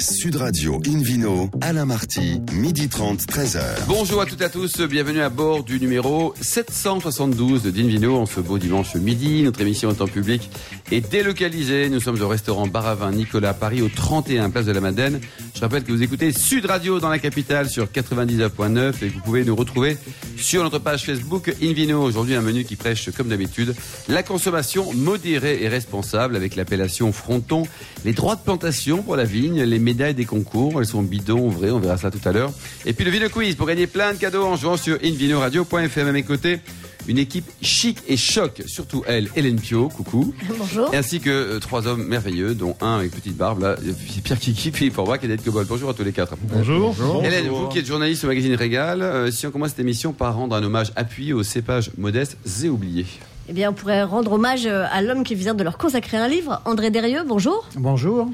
Sud 0.00 0.36
Radio 0.36 0.80
Invino, 0.86 1.50
Alain 1.60 1.84
Marty, 1.84 2.40
midi 2.52 2.88
30, 2.88 3.20
13h. 3.22 3.60
Bonjour 3.88 4.20
à 4.20 4.26
toutes 4.26 4.40
et 4.40 4.44
à 4.44 4.48
tous, 4.48 4.80
bienvenue 4.82 5.20
à 5.20 5.28
bord 5.28 5.64
du 5.64 5.80
numéro 5.80 6.34
772 6.40 7.62
de 7.62 7.70
Dinvino 7.70 8.16
en 8.16 8.24
ce 8.24 8.38
beau 8.38 8.58
dimanche 8.58 8.94
midi. 8.94 9.42
Notre 9.42 9.60
émission 9.60 9.90
est 9.90 10.00
en 10.00 10.06
public 10.06 10.50
et 10.92 11.00
délocalisée. 11.00 11.88
Nous 11.88 12.00
sommes 12.00 12.20
au 12.22 12.28
restaurant 12.28 12.68
Baravin 12.68 13.10
Nicolas 13.10 13.54
Paris 13.54 13.82
au 13.82 13.88
31 13.88 14.50
Place 14.50 14.66
de 14.66 14.72
la 14.72 14.80
Madeleine. 14.80 15.20
Je 15.58 15.64
rappelle 15.64 15.82
que 15.82 15.90
vous 15.90 16.04
écoutez 16.04 16.30
Sud 16.30 16.66
Radio 16.66 17.00
dans 17.00 17.08
la 17.08 17.18
capitale 17.18 17.68
sur 17.68 17.86
99.9 17.86 19.02
et 19.02 19.08
vous 19.08 19.18
pouvez 19.18 19.44
nous 19.44 19.56
retrouver 19.56 19.96
sur 20.36 20.62
notre 20.62 20.78
page 20.78 21.04
Facebook 21.04 21.52
Invino. 21.60 22.00
Aujourd'hui 22.00 22.36
un 22.36 22.42
menu 22.42 22.62
qui 22.62 22.76
prêche 22.76 23.10
comme 23.10 23.26
d'habitude 23.26 23.74
la 24.06 24.22
consommation 24.22 24.92
modérée 24.92 25.60
et 25.60 25.68
responsable 25.68 26.36
avec 26.36 26.54
l'appellation 26.54 27.10
fronton, 27.10 27.64
les 28.04 28.12
droits 28.12 28.36
de 28.36 28.40
plantation 28.42 29.02
pour 29.02 29.16
la 29.16 29.24
vigne, 29.24 29.64
les 29.64 29.80
médailles 29.80 30.14
des 30.14 30.26
concours, 30.26 30.78
elles 30.78 30.86
sont 30.86 31.02
bidons, 31.02 31.48
vraies, 31.48 31.72
on 31.72 31.80
verra 31.80 31.96
ça 31.96 32.12
tout 32.12 32.20
à 32.24 32.30
l'heure. 32.30 32.52
Et 32.86 32.92
puis 32.92 33.04
le 33.04 33.10
Vino 33.10 33.28
Quiz 33.28 33.56
pour 33.56 33.66
gagner 33.66 33.88
plein 33.88 34.12
de 34.12 34.18
cadeaux 34.18 34.44
en 34.44 34.54
jouant 34.54 34.76
sur 34.76 34.96
invinoradio.fm 35.02 36.06
à 36.06 36.12
mes 36.12 36.22
côtés. 36.22 36.60
Une 37.08 37.16
équipe 37.16 37.50
chic 37.62 38.02
et 38.06 38.18
choc, 38.18 38.62
surtout 38.66 39.02
elle, 39.06 39.30
Hélène 39.34 39.58
Pio, 39.58 39.88
coucou. 39.88 40.34
Bonjour. 40.58 40.94
Ainsi 40.94 41.20
que 41.20 41.30
euh, 41.30 41.58
trois 41.58 41.86
hommes 41.86 42.04
merveilleux, 42.04 42.54
dont 42.54 42.76
un 42.82 42.98
avec 42.98 43.12
petite 43.12 43.34
barbe, 43.34 43.62
là, 43.62 43.76
c'est 43.80 44.22
Pierre 44.22 44.38
Kiki, 44.38 44.70
Philippe 44.74 44.92
Forbach 44.92 45.20
et 45.22 45.28
David 45.28 45.42
Cobol. 45.42 45.64
Bonjour 45.64 45.88
à 45.88 45.94
tous 45.94 46.04
les 46.04 46.12
quatre. 46.12 46.34
Bonjour. 46.42 46.94
Hélène, 47.24 47.48
vous 47.48 47.68
qui 47.68 47.78
êtes 47.78 47.86
journaliste 47.86 48.24
au 48.24 48.26
magazine 48.26 48.54
Régal, 48.54 49.00
euh, 49.00 49.30
si 49.30 49.46
on 49.46 49.50
commence 49.50 49.70
cette 49.70 49.80
émission 49.80 50.12
par 50.12 50.36
rendre 50.36 50.54
un 50.54 50.62
hommage 50.62 50.92
appuyé 50.96 51.32
aux 51.32 51.42
cépages 51.42 51.90
modestes 51.96 52.36
et 52.62 52.68
oubliés. 52.68 53.06
Eh 53.50 53.54
bien, 53.54 53.70
on 53.70 53.72
pourrait 53.72 54.02
rendre 54.02 54.32
hommage 54.32 54.66
euh, 54.66 54.84
à 54.92 55.00
l'homme 55.00 55.24
qui 55.24 55.34
vient 55.34 55.54
de 55.54 55.64
leur 55.64 55.78
consacrer 55.78 56.18
un 56.18 56.28
livre, 56.28 56.60
André 56.66 56.90
Derieux, 56.90 57.22
bonjour. 57.26 57.66
Bonjour. 57.76 58.28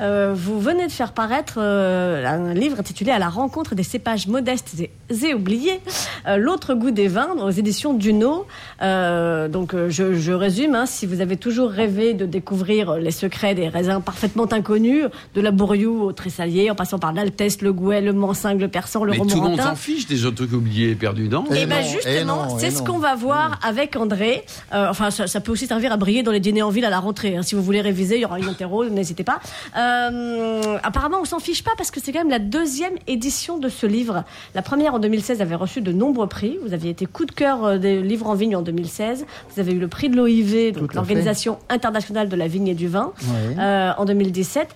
Euh, 0.00 0.32
vous 0.36 0.60
venez 0.60 0.86
de 0.86 0.92
faire 0.92 1.12
paraître 1.12 1.54
euh, 1.58 2.24
un 2.26 2.54
livre 2.54 2.78
intitulé 2.78 3.10
À 3.10 3.18
la 3.18 3.28
rencontre 3.28 3.74
des 3.74 3.82
cépages 3.82 4.26
modestes 4.26 4.74
et, 4.80 4.90
et 5.26 5.34
oubliés, 5.34 5.80
euh, 6.26 6.36
L'autre 6.36 6.74
goût 6.74 6.90
des 6.90 7.08
vins, 7.08 7.30
aux 7.42 7.50
éditions 7.50 7.94
Duno. 7.94 8.46
Euh, 8.82 9.48
donc, 9.48 9.74
je, 9.88 10.14
je 10.14 10.32
résume, 10.32 10.74
hein, 10.74 10.86
si 10.86 11.06
vous 11.06 11.20
avez 11.20 11.36
toujours 11.36 11.70
rêvé 11.70 12.14
de 12.14 12.26
découvrir 12.26 12.94
les 12.96 13.10
secrets 13.10 13.54
des 13.54 13.68
raisins 13.68 14.00
parfaitement 14.04 14.46
inconnus, 14.52 15.04
de 15.34 15.40
la 15.40 15.50
Bourriou 15.50 16.02
au 16.02 16.12
Tressalier, 16.12 16.70
en 16.70 16.74
passant 16.74 16.98
par 16.98 17.12
l'Altesse, 17.12 17.60
le 17.62 17.72
Gouet, 17.72 18.00
le 18.00 18.12
Mansingue, 18.12 18.60
le 18.60 18.68
Persan, 18.68 19.04
le 19.04 19.12
Mais 19.12 19.18
tout 19.18 19.24
le 19.24 19.34
monde 19.34 19.42
Romorantin. 19.42 19.70
s'en 19.70 19.76
fiche 19.76 20.06
des 20.06 20.24
autres 20.24 20.36
trucs 20.36 20.52
oubliés 20.52 20.90
et 20.90 20.94
perdus 20.94 21.28
dans. 21.28 21.44
Et 21.46 21.62
Eh 21.62 21.66
ben 21.66 21.82
non, 21.82 21.90
justement, 21.90 22.14
eh 22.20 22.24
non, 22.24 22.58
c'est 22.58 22.66
eh 22.68 22.70
ce 22.70 22.78
non. 22.78 22.84
qu'on 22.84 22.98
va 22.98 23.14
voir 23.16 23.58
avec 23.66 23.96
André. 23.96 24.44
Euh, 24.72 24.86
enfin, 24.90 25.10
ça, 25.10 25.26
ça 25.26 25.40
peut 25.40 25.52
aussi 25.52 25.66
servir 25.66 25.92
à 25.92 25.96
briller 25.96 26.22
dans 26.22 26.32
les 26.32 26.40
dîners 26.40 26.62
en 26.62 26.70
ville 26.70 26.84
à 26.84 26.90
la 26.90 27.00
rentrée. 27.00 27.36
hein. 27.36 27.42
Si 27.42 27.54
vous 27.54 27.62
voulez 27.62 27.80
réviser, 27.80 28.16
il 28.16 28.22
y 28.22 28.24
aura 28.24 28.38
une 28.38 28.48
interro, 28.48 28.84
n'hésitez 28.84 29.24
pas. 29.24 29.40
Euh, 29.88 30.78
apparemment, 30.82 31.18
on 31.20 31.24
s'en 31.24 31.38
fiche 31.38 31.64
pas 31.64 31.72
parce 31.76 31.90
que 31.90 32.00
c'est 32.00 32.12
quand 32.12 32.20
même 32.20 32.30
la 32.30 32.38
deuxième 32.38 32.94
édition 33.06 33.58
de 33.58 33.68
ce 33.68 33.86
livre. 33.86 34.24
La 34.54 34.62
première 34.62 34.94
en 34.94 34.98
2016 34.98 35.40
avait 35.40 35.54
reçu 35.54 35.80
de 35.80 35.92
nombreux 35.92 36.26
prix. 36.26 36.58
Vous 36.64 36.74
aviez 36.74 36.90
été 36.90 37.06
coup 37.06 37.24
de 37.24 37.32
cœur 37.32 37.64
euh, 37.64 37.78
des 37.78 38.02
livres 38.02 38.26
en 38.26 38.34
vigne 38.34 38.56
en 38.56 38.62
2016. 38.62 39.26
Vous 39.54 39.60
avez 39.60 39.72
eu 39.72 39.78
le 39.78 39.88
prix 39.88 40.08
de 40.08 40.16
l'OIV, 40.16 40.72
donc 40.72 40.94
l'Organisation 40.94 41.58
internationale 41.68 42.28
de 42.28 42.36
la 42.36 42.48
vigne 42.48 42.68
et 42.68 42.74
du 42.74 42.88
vin, 42.88 43.12
euh, 43.58 43.92
en 43.96 44.04
2017. 44.04 44.68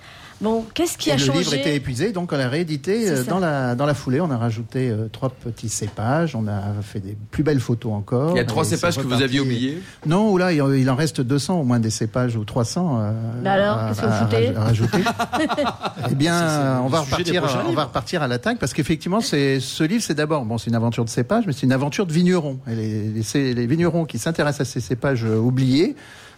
Bon, 0.43 0.65
qu'est-ce 0.75 0.99
qui 0.99 1.09
Et 1.09 1.13
a 1.13 1.17
le 1.17 1.23
changé 1.23 1.39
livre 1.39 1.55
était 1.55 1.77
épuisé, 1.77 2.11
donc 2.13 2.33
on 2.33 2.37
l'a 2.37 2.49
réédité 2.49 3.09
euh, 3.09 3.23
dans 3.25 3.39
la, 3.39 3.75
dans 3.77 3.87
la 3.87 3.95
foulée. 3.95 4.21
On 4.21 4.31
a 4.31 4.37
rajouté 4.37 4.91
euh, 4.91 5.09
trois 5.11 5.31
petits 5.31 5.69
cépages. 5.69 6.35
On 6.35 6.49
a 6.49 6.61
fait 6.83 6.99
des 7.01 7.17
plus 7.31 7.43
belles 7.45 7.61
photos 7.61 7.93
encore. 7.93 8.33
Il 8.33 8.39
y 8.39 8.41
a 8.41 8.45
trois 8.45 8.65
cépages 8.65 8.97
que 8.97 9.03
vous 9.03 9.23
aviez 9.23 9.39
oubliés. 9.41 9.81
Non, 10.05 10.31
ou 10.33 10.39
là, 10.39 10.53
il 10.53 10.61
il 10.79 10.91
en 10.91 10.97
reste 10.97 11.21
200 11.21 11.61
au 11.61 11.65
moins 11.65 11.79
des 11.81 11.91
cépages 11.91 12.37
ou 12.37 12.45
300. 12.45 12.99
euh, 13.01 13.13
Bah 13.45 13.53
alors, 13.53 13.79
à- 13.79 13.89
qu'est-ce 13.89 14.01
que 14.01 14.07
vous 14.07 14.13
foutez 14.25 14.57
à 14.57 14.65
rajouter. 14.65 14.99
Eh 16.11 16.15
bien, 16.15 16.81
on 16.85 16.89
va 16.89 16.99
le 16.99 17.05
repartir, 17.05 17.43
on 17.69 17.73
va 17.73 17.85
repartir 17.85 18.23
à 18.23 18.29
l'attaque 18.29 18.59
parce 18.59 18.73
qu'effectivement, 18.73 19.21
c'est 19.21 19.61
ce 19.61 19.85
livre, 19.85 20.03
c'est 20.03 20.15
d'abord 20.15 20.45
bon, 20.45 20.59
c'est 20.59 20.69
une 20.71 20.75
aventure 20.77 21.05
de 21.05 21.11
cépages, 21.11 21.45
mais 21.47 21.53
c'est 21.53 21.63
une 21.63 21.73
aventure 21.73 22.07
de 22.07 22.13
vignerons. 22.13 22.59
Et 22.71 22.75
les, 22.75 23.03
les, 23.11 23.23
c'est 23.23 23.55
les 23.55 23.67
vignerons 23.67 24.05
qui 24.05 24.19
s'intéressent 24.19 24.69
à 24.69 24.71
ces 24.71 24.81
cépages 24.81 25.25
euh, 25.25 25.37
oubliés. 25.39 25.95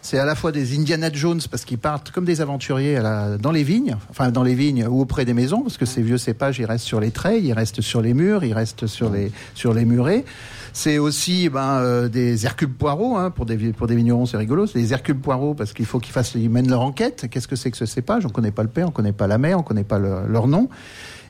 C'est 0.07 0.19
à 0.19 0.27
la 0.27 0.35
fois 0.35 0.53
des 0.53 0.77
Indiana 0.79 1.09
Jones 1.11 1.41
parce 1.51 1.65
qu'ils 1.65 1.79
partent 1.79 2.11
comme 2.11 2.27
des 2.27 2.43
aventuriers 2.43 3.01
dans 3.41 3.51
les 3.53 3.63
vignes, 3.63 3.97
enfin 4.11 4.31
dans 4.31 4.43
les 4.43 4.55
vignes 4.55 4.87
ou 4.87 5.01
auprès 5.01 5.25
des 5.25 5.33
maisons, 5.33 5.63
parce 5.63 5.79
que 5.79 5.87
ces 5.87 6.03
vieux 6.03 6.19
cépages, 6.19 6.59
ils 6.59 6.67
restent 6.67 6.85
sur 6.85 7.01
les 7.01 7.11
treilles, 7.11 7.47
ils 7.47 7.55
restent 7.55 7.81
sur 7.81 8.03
les 8.03 8.13
murs, 8.13 8.45
ils 8.45 8.53
restent 8.53 8.87
sur 8.87 9.09
les 9.09 9.33
sur 9.55 9.73
les 9.73 9.87
murets. 9.87 10.27
C'est 10.75 10.99
aussi 10.99 11.49
ben, 11.49 11.79
euh, 11.79 12.09
des 12.11 12.45
Hercule 12.45 12.69
Poirot 12.69 13.17
hein, 13.17 13.31
pour 13.31 13.47
des 13.47 13.57
pour 13.73 13.87
des 13.87 13.97
vignerons, 13.97 14.27
c'est 14.27 14.37
rigolo. 14.37 14.67
C'est 14.67 14.79
des 14.79 14.93
Hercule 14.93 15.17
Poirot 15.19 15.55
parce 15.55 15.73
qu'il 15.73 15.87
faut 15.87 16.01
qu'ils 16.01 16.13
fassent, 16.13 16.35
ils 16.35 16.51
mènent 16.51 16.69
leur 16.69 16.83
enquête. 16.83 17.27
Qu'est-ce 17.31 17.49
que 17.49 17.57
c'est 17.57 17.71
que 17.71 17.77
ce 17.79 17.87
cépage? 17.87 18.27
On 18.27 18.29
connaît 18.29 18.51
pas 18.51 18.63
le 18.63 18.69
père, 18.69 18.89
on 18.89 18.91
connaît 18.91 19.13
pas 19.13 19.27
la 19.27 19.39
mère, 19.39 19.59
on 19.59 19.63
connaît 19.63 19.85
pas 19.85 19.99
le- 19.99 20.27
leur 20.29 20.49
nom. 20.49 20.69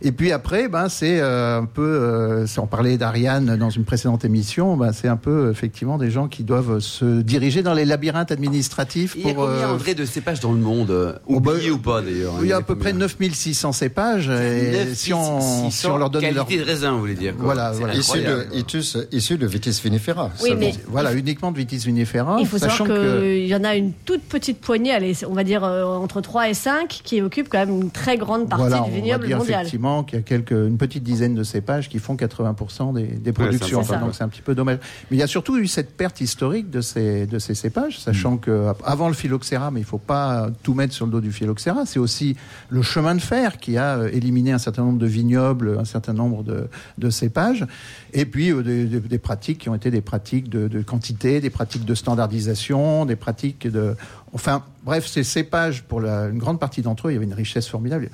Et 0.06 0.12
puis 0.12 0.32
après, 0.32 0.68
ben 0.68 0.90
c'est 0.90 1.18
euh, 1.18 1.60
un 1.60 1.64
peu, 1.64 1.82
euh, 1.82 2.46
si 2.46 2.60
on 2.60 2.66
parlait 2.66 2.98
d'Ariane 2.98 3.56
dans 3.56 3.70
une 3.70 3.84
précédente 3.84 4.22
émission, 4.26 4.76
ben 4.76 4.92
c'est 4.92 5.08
un 5.08 5.16
peu 5.16 5.50
effectivement 5.50 5.96
des 5.96 6.10
gens 6.10 6.28
qui 6.28 6.44
doivent 6.44 6.78
se 6.80 7.22
diriger 7.22 7.62
dans 7.62 7.72
les 7.72 7.86
labyrinthes 7.86 8.30
administratifs 8.30 9.14
Il 9.16 9.26
y 9.26 9.30
a 9.30 9.34
pour. 9.34 9.46
combien, 9.46 9.70
euh, 9.70 9.72
André, 9.72 9.94
de 9.94 10.04
cépages 10.04 10.40
dans 10.40 10.52
le 10.52 10.58
monde 10.58 11.18
Oh, 11.26 11.40
bah, 11.40 11.52
Oubliés 11.52 11.70
ou 11.70 11.78
pas, 11.78 12.02
d'ailleurs 12.02 12.34
il 12.42 12.48
y 12.48 12.52
a 12.52 12.56
à 12.56 12.58
en 12.58 12.62
peu 12.62 12.76
près 12.76 12.90
combien 12.90 13.06
9600 13.06 13.72
cépages. 13.72 14.28
Et 14.28 14.94
si 14.94 15.14
on, 15.14 15.70
si 15.70 15.86
on 15.86 15.96
leur 15.96 16.10
donne 16.10 16.22
leur, 16.34 16.46
qualité 16.46 16.62
de 16.62 16.70
raisin, 16.70 16.92
vous 16.92 17.00
voulez 17.00 17.14
dire 17.14 17.34
quoi. 17.34 17.46
Voilà. 17.46 17.72
Issu 17.94 18.18
de, 18.18 18.26
incroyable. 18.26 18.56
itus, 18.56 18.98
issu 19.10 19.38
de 19.38 19.46
Vitis 19.46 19.80
vinifera. 19.82 20.30
Oui, 20.42 20.50
mais 20.58 20.74
voilà, 20.86 21.14
uniquement 21.14 21.50
de 21.50 21.56
Vitis 21.56 21.78
vinifera. 21.78 22.36
Il 22.40 22.46
faut 22.46 22.58
savoir 22.58 22.76
sachant 22.76 22.84
qu'il 22.84 22.94
que 22.94 23.46
y 23.46 23.54
en 23.54 23.64
a 23.64 23.74
une 23.74 23.92
toute 24.04 24.22
petite 24.22 24.60
poignée, 24.60 24.92
allez, 24.92 25.14
on 25.26 25.32
va 25.32 25.44
dire 25.44 25.64
euh, 25.64 25.82
entre 25.84 26.20
3 26.20 26.50
et 26.50 26.54
5, 26.54 26.88
qui 26.88 27.22
occupe 27.22 27.48
quand 27.48 27.58
même 27.58 27.70
une 27.70 27.90
très 27.90 28.18
grande 28.18 28.50
partie 28.50 28.66
voilà, 28.68 28.80
du 28.80 28.90
vignoble 28.90 29.28
mondial. 29.28 29.60
effectivement 29.62 29.93
qu'il 30.02 30.18
y 30.18 30.20
a 30.20 30.24
quelques, 30.24 30.50
une 30.52 30.78
petite 30.78 31.04
dizaine 31.04 31.34
de 31.34 31.44
cépages 31.44 31.88
qui 31.88 31.98
font 32.00 32.16
80% 32.16 32.94
des, 32.94 33.02
des 33.06 33.32
productions. 33.32 33.78
Enfin, 33.80 33.94
donc 34.06 34.14
c'est 34.16 34.24
un 34.24 34.28
petit 34.28 34.42
peu 34.42 34.54
dommage. 34.54 34.78
Mais 35.10 35.16
il 35.16 35.20
y 35.20 35.22
a 35.22 35.26
surtout 35.26 35.56
eu 35.58 35.66
cette 35.68 35.96
perte 35.96 36.20
historique 36.20 36.70
de 36.70 36.80
ces, 36.80 37.26
de 37.26 37.38
ces 37.38 37.54
cépages, 37.54 37.98
sachant 38.00 38.36
que 38.38 38.72
avant 38.84 39.08
le 39.08 39.14
phylloxéra, 39.14 39.70
mais 39.70 39.80
il 39.80 39.86
faut 39.86 39.98
pas 39.98 40.48
tout 40.62 40.74
mettre 40.74 40.92
sur 40.94 41.06
le 41.06 41.12
dos 41.12 41.20
du 41.20 41.30
phylloxéra, 41.30 41.86
c'est 41.86 41.98
aussi 42.00 42.34
le 42.70 42.82
chemin 42.82 43.14
de 43.14 43.20
fer 43.20 43.58
qui 43.58 43.76
a 43.76 43.98
euh, 43.98 44.10
éliminé 44.12 44.50
un 44.52 44.58
certain 44.58 44.82
nombre 44.82 44.98
de 44.98 45.06
vignobles, 45.06 45.76
un 45.78 45.84
certain 45.84 46.12
nombre 46.14 46.42
de, 46.42 46.68
de 46.98 47.10
cépages, 47.10 47.66
et 48.12 48.24
puis 48.24 48.50
euh, 48.50 48.62
des, 48.62 48.86
des- 48.86 49.00
des 49.00 49.18
pratiques 49.18 49.58
qui 49.58 49.68
ont 49.68 49.74
été 49.74 49.90
des 49.90 50.00
pratiques 50.00 50.48
de, 50.48 50.66
de 50.66 50.82
quantité, 50.82 51.40
des 51.40 51.50
pratiques 51.50 51.84
de 51.84 51.94
standardisation, 51.94 53.04
des 53.06 53.16
pratiques 53.16 53.66
de... 53.68 53.94
Enfin, 54.32 54.62
bref, 54.84 55.06
ces 55.06 55.22
cépages, 55.22 55.82
pour 55.84 56.00
la- 56.00 56.26
une 56.28 56.38
grande 56.38 56.58
partie 56.58 56.82
d'entre 56.82 57.08
eux, 57.08 57.10
il 57.10 57.14
y 57.14 57.16
avait 57.16 57.26
une 57.26 57.34
richesse 57.34 57.68
formidable. 57.68 58.08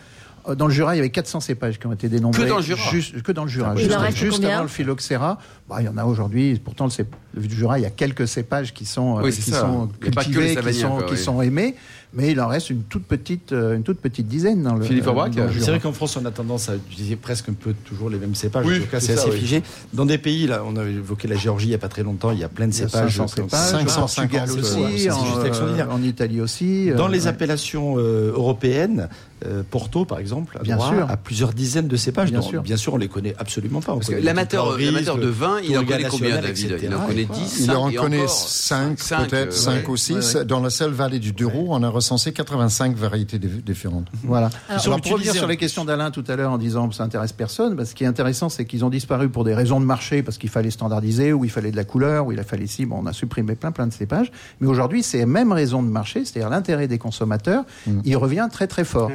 Euh, 0.49 0.55
Dans 0.55 0.67
le 0.67 0.73
Jura, 0.73 0.95
il 0.95 0.99
y 0.99 1.01
avait 1.01 1.11
400 1.11 1.41
cépages 1.41 1.79
qui 1.79 1.87
ont 1.87 1.93
été 1.93 2.09
dénombrés. 2.09 2.45
Que 2.45 2.49
dans 2.49 2.57
le 2.57 2.63
Jura 2.63 2.91
Juste, 2.91 3.23
que 3.23 3.33
dans 3.33 3.45
le 3.45 3.51
Jura. 3.51 3.75
Il 3.77 3.91
Juste, 4.15 4.45
avant 4.45 4.63
le 4.63 4.69
phylloxéra, 4.69 5.39
bah, 5.69 5.77
il 5.81 5.87
y 5.87 5.89
en 5.89 5.97
a 5.97 6.05
aujourd'hui. 6.05 6.61
Pourtant, 6.63 6.87
le, 6.87 7.05
le 7.35 7.49
Jura, 7.49 7.79
il 7.79 7.83
y 7.83 7.87
a 7.87 7.91
quelques 7.91 8.27
cépages 8.29 8.73
qui 8.75 8.85
sont, 8.85 9.19
euh, 9.19 9.23
Oui, 9.23 9.33
qui 9.33 9.43
ça. 9.43 9.61
sont 9.61 9.89
a 10.03 10.05
cultivés, 10.05 10.57
qui, 10.57 10.75
sont, 10.75 10.89
quoi, 10.97 11.03
qui 11.05 11.13
oui. 11.13 11.19
sont 11.19 11.41
aimés. 11.43 11.75
Mais 12.13 12.33
il 12.33 12.41
en 12.41 12.49
reste 12.49 12.71
une 12.71 12.83
toute 12.83 13.05
petite, 13.05 13.53
euh, 13.53 13.77
une 13.77 13.85
toute 13.85 14.01
petite 14.01 14.27
dizaine 14.27 14.65
dans 14.65 14.75
le, 14.75 14.83
Philippe 14.85 15.05
le 15.07 15.11
c'est 15.13 15.33
Jura. 15.33 15.49
C'est 15.61 15.71
vrai 15.71 15.79
qu'en 15.79 15.93
France, 15.93 16.17
on 16.17 16.25
a 16.27 16.33
tendance 16.33 16.69
à 16.69 16.75
utiliser 16.75 17.15
presque 17.15 17.49
un 17.49 17.53
peu 17.53 17.73
toujours 17.85 18.11
les 18.11 18.19
mêmes 18.19 18.35
cépages. 18.35 18.67
Oui, 18.67 18.79
en 18.79 18.81
tout 18.81 18.89
cas, 18.91 18.99
c'est 18.99 19.13
assez 19.13 19.31
oui. 19.31 19.39
figé. 19.39 19.63
Dans 19.93 20.07
des 20.07 20.19
pays, 20.19 20.49
là, 20.49 20.65
on 20.67 20.75
a 20.77 20.85
évoqué 20.85 21.29
la 21.29 21.37
Géorgie 21.37 21.67
il 21.67 21.69
n'y 21.69 21.75
a 21.77 21.79
pas 21.79 21.87
très 21.89 22.03
longtemps, 22.03 22.33
il 22.33 22.41
y 22.41 22.45
a 22.45 22.49
plein 22.49 22.67
de 22.67 22.73
a 22.73 22.77
cépages. 22.77 23.17
500 23.17 23.27
comme- 23.37 23.49
cépages, 23.49 23.71
550, 23.71 24.51
au 24.51 24.55
Portugal 24.57 24.65
c'est- 24.65 25.11
aussi, 25.11 25.11
en, 25.11 25.45
extraordinaire. 25.45 25.89
en 25.93 26.03
Italie 26.03 26.41
aussi. 26.41 26.91
Dans 26.97 27.07
euh, 27.07 27.13
les 27.13 27.23
ouais. 27.23 27.27
appellations 27.29 27.95
euh, 27.99 28.33
européennes, 28.35 29.09
euh, 29.47 29.63
Porto, 29.71 30.05
par 30.05 30.19
exemple, 30.19 30.59
a 30.59 30.63
Bien 30.65 30.77
droit 30.77 30.91
sûr. 30.93 31.09
à 31.11 31.17
plusieurs 31.17 31.53
dizaines 31.53 31.87
de 31.89 31.97
cépages. 31.97 32.31
Bien 32.31 32.41
dont, 32.41 32.47
sûr. 32.47 32.63
bien 32.63 32.77
sûr, 32.77 32.95
on 32.95 32.97
les 32.99 33.09
connaît 33.09 33.35
absolument 33.39 33.81
pas. 33.81 33.97
L'amateur, 34.21 34.77
de 34.77 35.29
vin, 35.29 35.59
il 35.63 35.79
en 35.79 35.85
connaît 35.85 36.05
combien, 36.05 36.41
David? 36.41 36.73
Etc. 36.73 36.87
Il 36.91 36.95
en 36.95 37.07
connaît 37.07 37.20
Et 37.23 37.25
voilà. 37.27 37.43
10 37.43 37.61
Il 37.65 37.71
en 37.73 37.91
connaît 37.93 38.19
encore, 38.19 38.31
5, 38.31 38.99
cinq, 39.01 39.29
peut-être 39.29 39.49
euh, 39.49 39.51
5 39.51 39.73
ouais. 39.73 39.89
ou 39.89 39.97
6. 39.97 40.13
Ouais, 40.15 40.37
ouais. 40.41 40.45
Dans 40.45 40.61
la 40.61 40.71
seule 40.71 40.91
vallée 40.93 41.19
du 41.19 41.33
Douro, 41.33 41.69
on 41.71 41.83
a 41.83 41.89
recensé 41.89 42.33
85 42.33 42.97
variétés 42.97 43.39
dif- 43.39 43.63
différentes. 43.65 44.07
Voilà. 44.25 44.51
Alors- 44.69 45.01
pour 45.01 45.13
revenir 45.13 45.33
sur 45.35 45.47
les 45.47 45.57
questions 45.57 45.85
d'Alain 45.85 46.11
tout 46.11 46.25
à 46.29 46.37
l'heure 46.37 46.53
en 46.53 46.59
disant 46.59 46.89
que 46.89 46.95
ça 46.95 47.05
intéresse 47.05 47.33
personne, 47.33 47.75
bah, 47.75 47.85
ce 47.85 47.95
qui 47.95 48.05
est 48.05 48.07
intéressant, 48.07 48.49
c'est 48.49 48.65
qu'ils 48.65 48.85
ont 48.85 48.91
disparu 48.91 49.29
pour 49.29 49.45
des 49.45 49.55
raisons 49.55 49.81
de 49.81 49.85
marché, 49.87 50.23
parce 50.23 50.39
qu'il 50.39 50.51
fallait 50.51 50.71
standardiser, 50.71 51.33
ou 51.33 51.45
il 51.45 51.51
fallait 51.51 51.71
de 51.71 51.77
la 51.77 51.85
couleur, 51.85 52.27
ou 52.27 52.33
il 52.33 52.39
a 52.41 52.45
fallu 52.45 52.67
si, 52.67 52.87
bon, 52.87 53.01
on 53.03 53.07
a 53.07 53.13
supprimé 53.13 53.55
plein 53.55 53.73
plein 53.73 53.87
de 53.87 53.93
cépages. 53.93 54.31
Mais 54.61 54.67
aujourd'hui, 54.67 55.03
ces 55.03 55.27
mêmes 55.27 55.53
raisons 55.53 55.83
de 55.83 55.89
marché, 55.89 56.25
c'est-à-dire 56.25 56.51
l'intérêt 56.51 56.89
des 56.89 56.99
consommateurs, 56.99 57.65
il 58.05 58.17
revient 58.17 58.49
très 58.51 58.67
très 58.67 58.85
fort. 58.85 59.11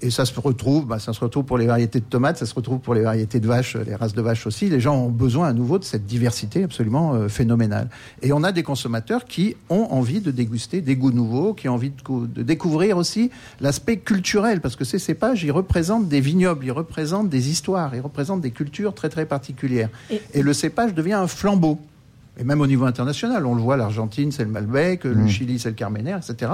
Et 0.00 0.10
ça 0.10 0.24
se 0.24 0.38
retrouve, 0.38 0.86
bah, 0.86 0.98
ça 0.98 1.12
se 1.12 1.20
retrouve 1.20 1.44
pour 1.44 1.58
les 1.58 1.66
variétés 1.66 2.00
de 2.00 2.04
tomates, 2.04 2.38
ça 2.38 2.46
se 2.46 2.54
retrouve 2.54 2.78
pour 2.80 2.94
les 2.94 3.02
variétés 3.02 3.40
de 3.40 3.46
vaches, 3.46 3.76
les 3.76 3.94
races 3.94 4.14
de 4.14 4.22
vaches 4.22 4.46
aussi. 4.46 4.68
Les 4.68 4.80
gens 4.80 4.96
ont 4.96 5.08
besoin 5.08 5.48
à 5.48 5.52
nouveau 5.52 5.78
de 5.78 5.84
cette 5.84 6.06
diversité 6.06 6.64
absolument 6.64 7.14
euh, 7.14 7.28
Et 8.22 8.32
on 8.32 8.42
a 8.44 8.52
des 8.52 8.62
consommateurs 8.62 9.24
qui 9.24 9.56
ont 9.68 9.86
envie 9.90 10.20
de 10.20 10.30
déguster 10.30 10.80
des 10.80 10.96
goûts 10.96 11.12
nouveaux, 11.12 11.54
qui 11.54 11.68
ont 11.68 11.74
envie 11.74 11.90
de, 11.90 12.00
cou- 12.02 12.26
de 12.26 12.42
découvrir 12.42 12.96
aussi 12.96 13.30
l'aspect 13.60 13.96
culturel, 13.98 14.60
parce 14.60 14.76
que 14.76 14.84
ces 14.84 14.98
cépages, 14.98 15.42
ils 15.44 15.52
représentent 15.52 16.08
des 16.08 16.20
vignobles, 16.20 16.64
ils 16.66 16.72
représentent 16.72 17.28
des 17.28 17.50
histoires, 17.50 17.94
ils 17.94 18.00
représentent 18.00 18.40
des 18.42 18.50
cultures 18.50 18.94
très 18.94 19.08
très 19.08 19.26
particulières. 19.26 19.88
Et- 20.10 20.20
Et, 20.34 20.42
le 20.42 20.52
cépage 20.52 20.94
devient 20.94 21.12
un 21.14 21.26
flambeau. 21.26 21.78
et 22.38 22.44
même 22.44 22.60
au 22.62 22.66
niveau 22.66 22.86
international, 22.86 23.44
on 23.44 23.54
le 23.54 23.60
voit, 23.60 23.76
l'Argentine 23.76 24.32
c'est 24.32 24.44
le 24.44 24.50
Malbec, 24.50 25.04
le 25.04 25.26
Chili 25.28 25.58
c'est 25.58 25.68
le 25.68 25.74
Carmener, 25.74 26.16
etc. 26.16 26.52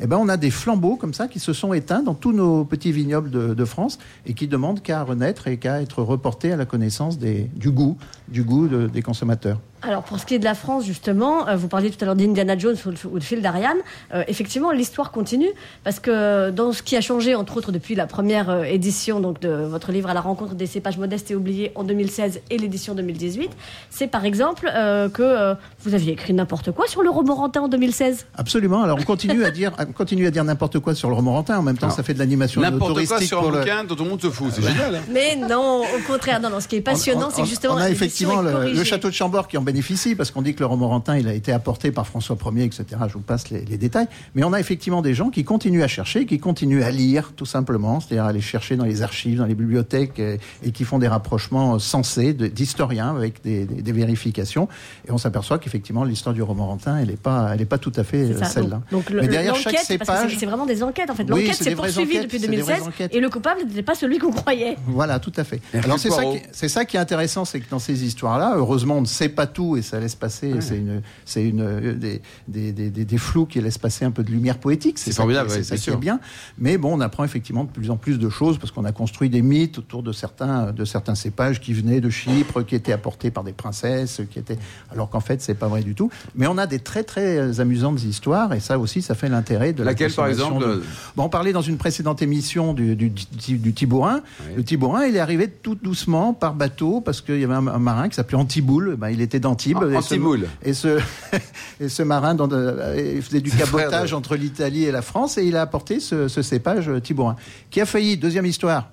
Eh 0.00 0.06
ben 0.08 0.16
on 0.16 0.28
a 0.28 0.36
des 0.36 0.50
flambeaux 0.50 0.96
comme 0.96 1.14
ça 1.14 1.28
qui 1.28 1.38
se 1.38 1.52
sont 1.52 1.72
éteints 1.74 2.02
dans 2.02 2.14
tous 2.14 2.32
nos 2.32 2.64
petits 2.64 2.90
vignobles 2.90 3.30
de, 3.30 3.54
de 3.54 3.64
France 3.64 3.98
et 4.26 4.34
qui 4.34 4.48
demandent 4.48 4.82
qu'à 4.82 5.04
renaître 5.04 5.46
et 5.46 5.56
qu'à 5.58 5.80
être 5.80 6.02
reportés 6.02 6.50
à 6.52 6.56
la 6.56 6.64
connaissance 6.64 7.18
des, 7.18 7.48
du 7.54 7.70
goût, 7.70 7.96
du 8.26 8.42
goût 8.42 8.66
de- 8.66 8.88
des 8.88 9.02
consommateurs. 9.02 9.60
Alors 9.80 10.02
pour 10.02 10.18
ce 10.18 10.26
qui 10.26 10.34
est 10.34 10.38
de 10.40 10.44
la 10.44 10.54
France 10.54 10.84
justement, 10.84 11.46
euh, 11.48 11.54
vous 11.56 11.68
parliez 11.68 11.90
tout 11.90 11.98
à 12.02 12.04
l'heure 12.06 12.16
d'Indiana 12.16 12.58
Jones 12.58 12.76
ou 13.04 13.14
le 13.14 13.20
fil 13.20 13.40
d'Ariane. 13.42 13.76
Euh, 14.12 14.24
effectivement, 14.26 14.72
l'histoire 14.72 15.12
continue 15.12 15.48
parce 15.84 16.00
que 16.00 16.50
dans 16.50 16.72
ce 16.72 16.82
qui 16.82 16.96
a 16.96 17.00
changé 17.00 17.34
entre 17.36 17.56
autres 17.58 17.70
depuis 17.70 17.94
la 17.94 18.06
première 18.06 18.50
euh, 18.50 18.62
édition 18.64 19.20
donc 19.20 19.40
de 19.40 19.48
votre 19.48 19.92
livre 19.92 20.10
à 20.10 20.14
la 20.14 20.20
rencontre 20.20 20.54
des 20.54 20.66
cépages 20.66 20.98
modestes 20.98 21.30
et 21.30 21.36
oubliés 21.36 21.70
en 21.76 21.84
2016 21.84 22.40
et 22.50 22.58
l'édition 22.58 22.94
2018, 22.94 23.50
c'est 23.90 24.08
par 24.08 24.24
exemple 24.24 24.68
euh, 24.74 25.08
que 25.08 25.22
euh, 25.22 25.54
vous 25.84 25.94
aviez 25.94 26.12
écrit 26.12 26.32
n'importe 26.34 26.72
quoi 26.72 26.86
sur 26.88 27.02
le 27.02 27.10
Romorantin 27.10 27.62
en 27.62 27.68
2016. 27.68 28.26
Absolument. 28.36 28.82
Alors 28.82 28.98
on 29.00 29.04
continue 29.04 29.44
à 29.44 29.50
dire, 29.52 29.72
on 29.78 29.92
continue 29.92 30.26
à 30.26 30.30
dire 30.32 30.42
n'importe 30.44 30.80
quoi 30.80 30.94
sur 30.96 31.08
le 31.08 31.14
Romorantin. 31.14 31.56
En 31.58 31.62
même 31.62 31.78
temps, 31.78 31.86
Alors, 31.86 31.96
ça 31.96 32.02
fait 32.02 32.14
de 32.14 32.18
l'animation 32.18 32.60
N'importe 32.60 32.94
quoi 32.94 33.02
touristique 33.04 33.28
sur 33.28 33.38
pour 33.40 33.48
un 33.50 33.52
le- 33.52 33.58
bouquin 33.60 33.84
dont 33.84 33.94
tout 33.94 34.02
le 34.04 34.10
monde 34.10 34.20
se 34.22 34.30
fout. 34.30 34.48
C'est 34.52 34.62
génial. 34.62 34.96
hein. 34.96 35.00
Mais 35.12 35.36
non, 35.36 35.82
au 35.82 36.02
contraire, 36.06 36.40
non, 36.40 36.50
non. 36.50 36.58
Ce 36.60 36.66
qui 36.66 36.76
est 36.76 36.80
passionnant, 36.80 37.28
On- 37.28 37.36
c'est 37.36 37.44
justement 37.44 37.74
on 37.74 37.78
a 37.78 37.90
effectivement 37.90 38.42
le 38.42 38.82
château 38.84 39.08
de 39.08 39.14
Chambord 39.14 39.46
qui 39.46 39.56
en 39.56 39.62
bénéficie 39.72 40.14
parce 40.14 40.30
qu'on 40.30 40.42
dit 40.42 40.54
que 40.54 40.60
le 40.60 40.66
Romorantin 40.66 41.16
il 41.18 41.28
a 41.28 41.34
été 41.34 41.52
apporté 41.52 41.90
par 41.92 42.06
François 42.06 42.36
Ier, 42.54 42.64
etc. 42.64 42.84
Je 43.08 43.12
vous 43.14 43.20
passe 43.20 43.50
les, 43.50 43.64
les 43.64 43.76
détails. 43.76 44.06
Mais 44.34 44.44
on 44.44 44.52
a 44.52 44.60
effectivement 44.60 45.02
des 45.02 45.14
gens 45.14 45.28
qui 45.30 45.44
continuent 45.44 45.82
à 45.82 45.88
chercher, 45.88 46.24
qui 46.26 46.38
continuent 46.38 46.82
à 46.82 46.90
lire 46.90 47.32
tout 47.36 47.46
simplement, 47.46 48.00
c'est-à-dire 48.00 48.24
aller 48.24 48.40
chercher 48.40 48.76
dans 48.76 48.84
les 48.84 49.02
archives, 49.02 49.38
dans 49.38 49.44
les 49.46 49.54
bibliothèques 49.54 50.18
et, 50.18 50.38
et 50.62 50.72
qui 50.72 50.84
font 50.84 50.98
des 50.98 51.08
rapprochements 51.08 51.74
euh, 51.74 51.78
sensés 51.78 52.32
de- 52.32 52.46
d'historiens 52.46 53.14
avec 53.14 53.42
des, 53.42 53.64
des- 53.66 53.82
des 53.82 53.92
vérifications. 53.92 54.68
Et 55.06 55.10
on 55.12 55.18
s'aperçoit 55.18 55.58
qu'effectivement 55.58 56.04
l'histoire 56.04 56.34
du 56.34 56.42
Romorantin 56.42 56.96
elle 56.98 57.08
n'est 57.08 57.16
pas, 57.16 57.50
elle 57.54 57.60
est 57.60 57.64
pas 57.66 57.78
tout 57.78 57.92
à 57.96 58.04
fait 58.04 58.22
euh, 58.32 58.44
celle-là. 58.44 58.80
Donc, 58.90 59.04
donc 59.04 59.10
le- 59.10 59.20
Mais 59.22 59.28
derrière 59.28 59.54
chaque 59.56 59.78
cépage, 59.78 60.36
c'est- 60.38 60.46
vraiment 60.46 60.66
des 60.66 60.82
enquêtes 60.82 61.10
en 61.10 61.14
fait. 61.14 61.24
Oui, 61.24 61.42
L'enquête 61.42 61.54
c'est 61.56 61.64
s'est 61.64 61.74
poursuivie 61.76 62.02
enquêtes, 62.18 62.22
depuis 62.22 62.40
c'est 62.40 62.48
des 62.48 62.56
vraies 62.62 62.74
2016 62.76 62.88
enquêtes. 62.88 63.14
et 63.14 63.20
le 63.20 63.28
coupable 63.28 63.60
n'était 63.66 63.82
pas 63.82 63.94
celui 63.94 64.18
qu'on 64.18 64.32
croyait. 64.32 64.76
Voilà, 64.86 65.18
tout 65.18 65.32
à 65.36 65.44
fait. 65.44 65.60
Alors 65.84 65.98
c'est 65.98 66.10
ça, 66.10 66.22
qui, 66.24 66.38
c'est 66.52 66.68
ça 66.68 66.84
qui 66.84 66.96
est 66.96 67.00
intéressant, 67.00 67.44
c'est 67.44 67.60
que 67.60 67.68
dans 67.70 67.78
ces 67.78 68.04
histoires-là, 68.04 68.54
heureusement, 68.56 68.96
on 68.96 69.00
ne 69.02 69.06
sait 69.06 69.28
pas 69.28 69.46
tout 69.46 69.57
et 69.76 69.82
ça 69.82 69.98
laisse 70.00 70.14
passer. 70.14 70.54
C'est 70.60 70.76
une, 70.78 71.02
c'est 71.24 71.44
une 71.44 71.60
euh, 71.60 71.94
des, 71.94 72.20
des, 72.46 72.72
des, 72.72 72.90
des- 72.90 73.18
flous 73.18 73.46
qui 73.46 73.60
laissent 73.60 73.78
passer 73.78 74.04
un 74.04 74.10
peu 74.10 74.22
de 74.22 74.30
lumière 74.30 74.58
poétique. 74.58 74.98
C'est 74.98 75.12
formidable, 75.14 75.50
c'est 75.50 75.62
ça 75.64 75.76
qui 75.76 75.90
est 75.90 75.96
bien. 75.96 76.20
Mais 76.58 76.78
bon, 76.78 76.96
on 76.96 77.00
apprend 77.00 77.24
effectivement 77.24 77.64
de 77.64 77.70
plus 77.70 77.90
en 77.90 77.96
plus 77.96 78.18
de 78.18 78.28
choses 78.28 78.58
parce 78.58 78.70
qu'on 78.72 78.84
a 78.84 78.92
construit 78.92 79.28
des 79.28 79.42
mythes 79.42 79.78
autour 79.78 80.02
de 80.02 80.12
certains 80.12 80.72
de 80.72 80.84
certains 80.84 81.14
cépages 81.14 81.60
qui 81.60 81.72
venaient 81.72 82.00
de 82.00 82.10
Chypre, 82.10 82.62
qui 82.64 82.74
étaient 82.74 82.92
apportés 82.92 83.30
par 83.30 83.44
des 83.44 83.52
princesses, 83.52 84.20
qui 84.30 84.38
étaient 84.38 84.58
alors 84.92 85.10
qu'en 85.10 85.20
fait 85.20 85.40
c'est 85.42 85.54
pas 85.54 85.68
vrai 85.68 85.82
du 85.82 85.94
tout. 85.94 86.10
Mais 86.34 86.46
on 86.46 86.56
a 86.58 86.66
des 86.66 86.78
très 86.78 87.02
très 87.04 87.38
euh, 87.38 87.60
amusantes 87.60 88.02
histoires 88.04 88.52
et 88.54 88.60
ça 88.60 88.78
aussi, 88.78 89.02
ça 89.02 89.14
fait 89.14 89.28
l'intérêt 89.28 89.72
de 89.72 89.80
la 89.82 89.90
Laquelle, 89.90 90.12
par 90.12 90.28
consommation 90.28 90.56
exemple 90.60 90.76
de- 90.78 90.82
Bon, 91.16 91.24
on 91.24 91.28
parlait 91.28 91.52
dans 91.52 91.62
une 91.62 91.76
précédente 91.78 92.22
émission 92.22 92.74
du, 92.74 92.94
du, 92.96 93.10
du, 93.10 93.58
du 93.58 93.72
Tibourin. 93.74 94.20
Oui. 94.46 94.54
Le 94.56 94.64
Tibourin, 94.64 95.06
il 95.06 95.16
est 95.16 95.20
arrivé 95.20 95.48
tout 95.48 95.74
doucement 95.74 96.32
par 96.34 96.54
bateau 96.54 97.00
parce 97.00 97.20
qu'il 97.20 97.40
y 97.40 97.44
avait 97.44 97.54
un, 97.54 97.66
un 97.66 97.78
marin 97.78 98.08
qui 98.08 98.14
s'appelait 98.14 98.38
Antiboule. 98.38 98.96
Ben, 98.96 99.08
il 99.10 99.20
était 99.20 99.40
d'Antibes. 99.48 99.78
Ah, 99.80 99.86
Et 99.86 99.92
ce- 99.92 99.96
Antiboule. 100.14 100.48
Et 100.62 100.72
ce, 100.74 100.98
et 101.80 101.88
ce 101.88 102.02
marin 102.02 102.34
dans 102.34 102.48
de- 102.48 103.14
il 103.16 103.22
faisait 103.22 103.40
du 103.40 103.50
cabotage 103.50 104.12
entre 104.12 104.36
l'Italie 104.36 104.84
et 104.84 104.92
la 104.92 105.02
France 105.02 105.38
et 105.38 105.44
il 105.44 105.56
a 105.56 105.62
apporté 105.62 106.00
ce, 106.00 106.28
ce 106.28 106.42
cépage 106.42 106.88
euh, 106.88 107.00
Tibourin 107.00 107.36
qui 107.70 107.80
a 107.80 107.86
failli, 107.86 108.16
deuxième 108.16 108.46
histoire, 108.46 108.90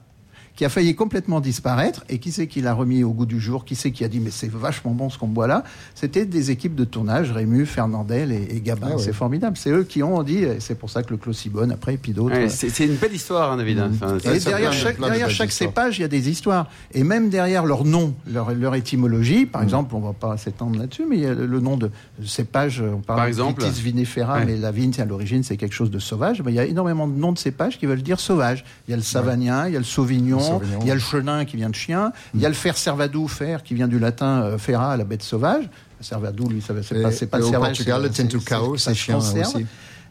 qui 0.56 0.66
a 0.66 0.70
failli 0.70 0.96
complètement 0.96 1.42
disparaître. 1.42 2.04
Et 2.10 2.20
qui 2.20 2.32
c'est 2.32 2.48
qui 2.48 2.62
l'a 2.62 2.74
remis 2.74 3.04
au 3.04 3.12
goût 3.12 3.26
du 3.26 3.40
jour 3.40 3.66
Qui 3.66 3.76
c'est 3.76 3.92
qui 3.92 4.04
a 4.04 4.08
dit 4.08 4.20
mais 4.20 4.32
c'est 4.32 4.50
vachement 4.52 4.92
bon 4.92 5.10
ce 5.10 5.18
qu'on 5.18 5.28
boit 5.28 5.48
là 5.48 5.64
C'était 5.96 6.26
des 6.26 6.52
équipes 6.52 6.76
de 6.76 6.86
tournage, 6.86 7.32
Rému, 7.32 7.66
Fernandel 7.66 8.32
et, 8.32 8.48
et 8.56 8.62
Gabin. 8.62 8.88
Ah 8.92 8.96
ouais. 8.96 9.02
C'est 9.02 9.14
formidable. 9.14 9.58
C'est 9.58 9.70
eux 9.72 9.84
qui 9.84 10.02
ont 10.04 10.24
dit, 10.24 10.38
et 10.40 10.60
c'est 10.60 10.76
pour 10.76 10.90
ça 10.90 11.04
que 11.04 11.12
le 11.12 11.18
Clos 11.18 11.34
Cibonne 11.34 11.72
après, 11.72 11.96
et 11.96 11.98
puis 11.98 12.14
d'autres. 12.14 12.36
Ouais, 12.36 12.50
c'est 12.50 12.86
une 12.86 12.96
belle 12.96 13.14
histoire, 13.14 13.52
hein, 13.52 13.58
David. 13.58 13.80
Enfin, 13.82 14.18
Et 14.18 14.40
derrière 14.40 14.70
plein- 14.70 14.80
chaque, 14.80 14.96
plein 14.98 15.08
de 15.08 15.12
derrière 15.12 15.30
chaque 15.30 15.52
cépage, 15.52 16.00
il 16.00 16.02
y 16.02 16.06
a 16.06 16.08
des 16.08 16.30
histoires. 16.30 16.70
Et 16.94 17.04
même 17.04 17.30
derrière 17.30 17.66
leur 17.66 17.84
nom, 17.86 18.14
leur, 18.32 18.54
leur 18.54 18.76
étymologie, 18.76 19.46
Mm. 19.46 19.48
par 19.48 19.64
exemple, 19.64 19.96
on 19.96 20.00
va 20.00 20.14
pas 20.14 20.38
s'étendre 20.38 20.80
là-dessus, 20.80 21.04
mais 21.10 21.18
il 21.18 21.24
y 21.24 21.26
a 21.26 21.34
le, 21.34 21.46
le 21.46 21.60
nom 21.60 21.76
de 21.78 21.90
cépage, 22.24 22.82
on 22.82 23.00
parle 23.02 23.18
Par 23.18 23.26
de 23.26 23.30
exemple 23.30 23.64
Vitis 23.64 23.82
vinifera, 23.82 24.36
Ouais. 24.40 24.46
mais 24.46 24.56
la 24.58 24.72
vigne, 24.72 24.92
c'est 24.94 25.02
à 25.02 25.06
l'origine, 25.06 25.44
c'est 25.44 25.58
quelque 25.58 25.74
chose 25.76 25.92
de 25.92 26.00
sauvage. 26.00 26.42
Ben, 26.42 26.52
il 26.52 26.56
y 26.56 26.60
a 26.60 26.66
énormément 26.66 27.08
de 27.08 27.14
noms 27.14 27.32
de 27.32 27.38
cépages 27.38 27.78
qui 27.78 27.86
veulent 27.86 28.02
dire 28.02 28.20
sauvage. 28.20 28.64
Il 28.88 28.92
y 28.92 28.94
a 28.94 28.98
le 28.98 29.04
savagnin, 29.04 29.68
il 29.68 29.74
y 29.74 29.76
a 29.76 29.80
le 29.80 29.86
sauvignon, 29.86 30.40
sauvignon. 30.54 30.80
il 30.82 30.88
y 30.88 30.92
a 30.92 30.94
le 30.96 31.00
chenin 31.00 31.46
qui 31.46 31.58
vient 31.58 31.70
de 31.70 31.76
chien, 31.76 32.12
il 32.34 32.42
y 32.42 32.46
a 32.46 32.50
le 32.50 32.56
fer 32.56 32.78
servadou, 32.78 33.28
fer, 33.28 33.64
qui 33.64 33.74
vient 33.74 33.88
du 33.88 34.00
latin 34.00 34.44
euh, 34.44 34.58
ferra, 34.58 34.96
la 34.98 35.04
bête 35.04 35.24
sauvage. 35.24 35.70
Servadou, 36.02 36.48
lui, 36.50 36.62
c'est 36.66 37.02
pas, 37.02 37.12
c'est 37.12 37.26
pas 37.28 37.38
le 37.40 37.46
au 37.46 37.50
servage, 37.50 37.70
Portugal, 37.70 38.02
c'est- 38.14 38.24
le 38.34 38.78
c'est- 38.78 38.94
chien 38.94 39.18
aussi. 39.18 39.66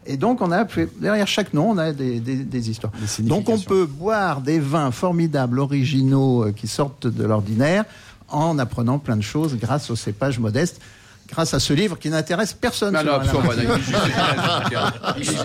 Et 0.07 0.17
donc, 0.17 0.41
on 0.41 0.51
a 0.51 0.65
derrière 0.99 1.27
chaque 1.27 1.53
nom, 1.53 1.71
on 1.71 1.77
a 1.77 1.91
des, 1.91 2.19
des- 2.19 2.43
des 2.43 2.69
histoires. 2.69 2.93
Des 3.17 3.23
Donc, 3.23 3.49
on 3.49 3.57
peut 3.59 3.85
boire 3.85 4.41
des 4.41 4.59
vins 4.59 4.91
formidables, 4.91 5.59
originaux, 5.59 6.45
euh, 6.45 6.51
qui 6.51 6.67
sortent 6.67 7.07
de 7.07 7.23
l'ordinaire, 7.23 7.85
en 8.27 8.59
apprenant 8.59 8.99
plein 8.99 9.15
de 9.15 9.21
choses 9.23 9.55
grâce 9.57 9.89
aux 9.89 9.95
cépages 9.95 10.37
modestes, 10.39 10.79
grâce 11.27 11.53
à 11.53 11.59
ce 11.59 11.73
livre 11.73 11.97
qui 11.97 12.09
n'intéresse 12.09 12.53
personne. 12.53 12.93
Non, 12.93 13.23
sur 13.23 13.41
non, 13.41 13.49
bouquin. 13.49 13.79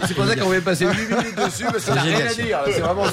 C'est 0.06 0.14
pour 0.14 0.26
ça 0.26 0.36
qu'on 0.36 0.48
va 0.48 0.60
passer 0.60 0.84
8 0.86 0.90
minutes 1.08 1.36
dessus 1.36 1.64
parce 1.64 1.84
qu'on 1.84 1.94
n'a 1.94 2.02
rien 2.02 2.26
à 2.26 2.34
dire. 2.34 2.58
là. 2.58 2.64
C'est 2.66 2.80
vraiment 2.80 3.04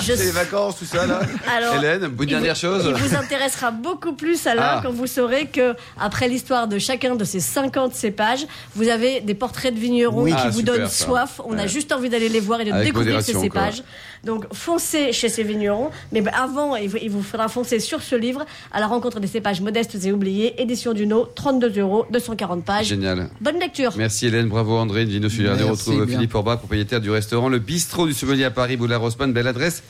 c'est 0.00 0.16
les 0.24 0.30
vacances, 0.30 0.78
tout 0.78 0.84
ça 0.84 1.06
là. 1.06 1.20
Alors, 1.56 1.76
Hélène, 1.76 2.04
une 2.04 2.16
il 2.20 2.26
dernière 2.26 2.54
vous- 2.54 2.60
chose. 2.60 2.84
Il 2.88 2.94
vous 2.94 3.14
intéressera 3.16 3.70
beaucoup 3.70 4.14
plus 4.14 4.46
Alain 4.46 4.62
Ah. 4.76 4.80
quand 4.82 4.90
vous 4.92 5.06
saurez 5.06 5.46
que 5.46 5.74
après 6.00 6.28
l'histoire 6.28 6.68
de 6.68 6.78
chacun 6.78 7.14
de 7.14 7.24
ces 7.24 7.40
50 7.40 7.94
cépages, 7.94 8.46
vous 8.74 8.88
avez 8.88 9.20
des 9.20 9.34
portraits 9.34 9.74
de 9.74 9.78
vignerons 9.80 10.22
Oui. 10.22 10.32
qui 10.32 10.36
Ah, 10.40 10.48
vous 10.50 10.60
super, 10.60 10.74
donnent 10.76 10.88
ça. 10.88 11.04
soif. 11.04 11.40
On 11.44 11.58
a 11.58 11.66
juste 11.66 11.92
envie 11.92 12.08
d'aller 12.08 12.28
les 12.28 12.40
voir 12.40 12.60
et 12.60 12.64
de 12.64 12.72
Avec 12.72 12.86
découvrir 12.86 13.22
ces 13.22 13.32
quoi. 13.32 13.42
cépages. 13.42 13.82
Donc 14.24 14.46
foncez 14.54 15.12
chez 15.12 15.28
ces 15.28 15.42
vignerons, 15.42 15.90
mais 16.10 16.22
ben, 16.22 16.32
avant 16.34 16.76
il 16.76 16.88
vous, 16.88 16.96
il 17.02 17.10
vous 17.10 17.22
faudra 17.22 17.48
foncer 17.48 17.78
sur 17.78 18.02
ce 18.02 18.16
livre 18.16 18.46
à 18.72 18.80
la 18.80 18.86
rencontre 18.86 19.20
des 19.20 19.26
cépages 19.26 19.60
modestes 19.60 19.96
et 20.02 20.12
oubliés, 20.12 20.60
édition 20.62 20.94
Duno, 20.94 21.26
32 21.34 21.78
euros, 21.80 22.06
240 22.14 22.64
pages. 22.64 22.86
Génial. 22.86 23.28
Bonne 23.40 23.58
lecture. 23.58 23.92
Merci 23.96 24.26
Hélène, 24.26 24.48
bravo 24.48 24.76
André, 24.76 25.06
Sud. 25.28 25.46
On 25.46 25.70
retrouve 25.72 26.06
bien. 26.06 26.16
Philippe 26.16 26.34
Orbach, 26.34 26.58
propriétaire 26.58 27.00
du 27.00 27.10
restaurant 27.10 27.48
Le 27.48 27.58
Bistrot 27.58 28.06
du 28.06 28.14
Sommelier 28.14 28.44
à 28.44 28.50
Paris, 28.50 28.76
Boulevard 28.76 29.02
Haussmann. 29.02 29.32
Belle 29.32 29.48
adresse 29.48 29.82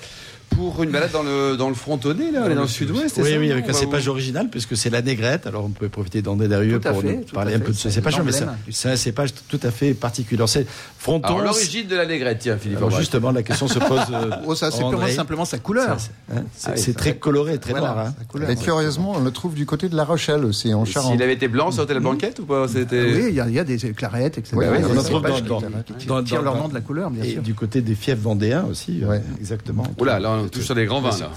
pour 0.51 0.83
une 0.83 0.91
balade 0.91 1.11
dans 1.13 1.23
le, 1.23 1.57
dans 1.57 1.69
le 1.69 1.75
frontonné, 1.75 2.31
là, 2.31 2.49
dans 2.49 2.63
le 2.63 2.69
sud-ouest. 2.69 3.15
c'est 3.17 3.23
Oui, 3.23 3.33
ça, 3.33 3.39
oui, 3.39 3.51
avec 3.51 3.65
On 3.67 3.71
un 3.71 3.73
va 3.73 3.79
cépage 3.79 4.07
original, 4.09 4.49
puisque 4.51 4.77
c'est 4.77 4.91
la 4.91 5.03
négrette. 5.03 5.47
Alors, 5.47 5.65
on 5.65 5.71
peut 5.71 5.89
profiter 5.89 6.23
d'André 6.23 6.47
Darieux 6.49 6.79
pour 6.79 7.01
fait, 7.01 7.17
nous 7.17 7.25
tout 7.25 7.35
parler 7.35 7.55
un 7.55 7.59
fait. 7.59 7.65
peu 7.65 7.73
de 7.73 7.77
ce 7.77 7.83
C'est 7.89 7.97
cépage. 7.97 8.21
Mais 8.25 8.33
c'est 8.71 8.89
un 8.91 8.97
cépage 8.97 9.31
tout 9.49 9.59
à 9.63 9.71
fait 9.71 9.95
particulier. 9.95 10.43
C'est 10.47 10.67
fronton. 10.99 11.27
Alors 11.29 11.43
l'origine 11.43 11.87
de 11.89 11.97
la 11.97 12.07
négrette, 12.07 12.39
tiens 12.41 12.57
Philippe 12.57 12.79
Alors, 12.79 12.91
justement, 12.93 13.31
la 13.33 13.43
question 13.43 13.67
se 13.69 13.79
pose. 13.79 14.01
euh, 14.13 14.31
Oh, 14.47 14.55
ça, 14.55 14.71
c'est 14.71 14.79
purement 14.79 15.09
simplement 15.09 15.45
sa 15.45 15.59
couleur. 15.59 15.99
C'est- 15.99 16.11
hein, 16.37 16.45
c'est 16.57 16.71
Ah 16.71 16.75
oui, 16.89 16.95
très 16.95 17.17
coloré, 17.17 17.59
très 17.59 17.73
Voilà, 17.73 17.89
noir. 17.95 18.07
hein. 18.09 18.15
couleur. 18.29 18.51
Curieusement, 18.63 19.15
on 19.17 19.21
le 19.23 19.31
trouve 19.31 19.55
du 19.55 19.67
côté 19.67 19.89
de 19.89 19.97
La 19.97 20.05
Rochelle 20.05 20.45
aussi, 20.45 20.73
en 20.73 20.85
Charente. 20.85 21.13
S'il 21.13 21.23
avait 21.23 21.35
été 21.35 21.49
blanc, 21.49 21.71
ça 21.71 21.79
aurait 21.79 21.85
été 21.85 21.95
la 21.95 22.01
blanquette 22.01 22.39
ou 22.41 22.45
pas 22.45 22.69
C'était. 22.69 23.03
Oui, 23.03 23.25
il 23.31 23.35
y, 23.35 23.41
a- 23.59 23.65
des 23.65 23.77
clarettes, 23.93 24.39
etc. 24.39 24.57
On 24.57 25.03
trouve 25.03 25.23
dans- 26.07 26.43
leur 26.43 26.57
nom 26.57 26.69
de 26.69 26.75
la 26.75 26.81
couleur, 26.81 27.11
bien 27.11 27.25
sûr. 27.25 27.43
du 27.43 27.55
côté 27.55 27.81
des 27.81 27.95
fiefs 27.95 28.19
vendéens 28.19 28.65
aussi, 28.71 29.03
euh, 29.05 29.19
exactement. 29.41 29.85
Oula, 29.99 30.19
là 30.21 30.44
on 30.45 30.49
touche 30.49 30.65
sur 30.65 30.75
des 30.75 30.87
grands 30.87 31.01
vins 31.01 31.19
là. 31.19 31.31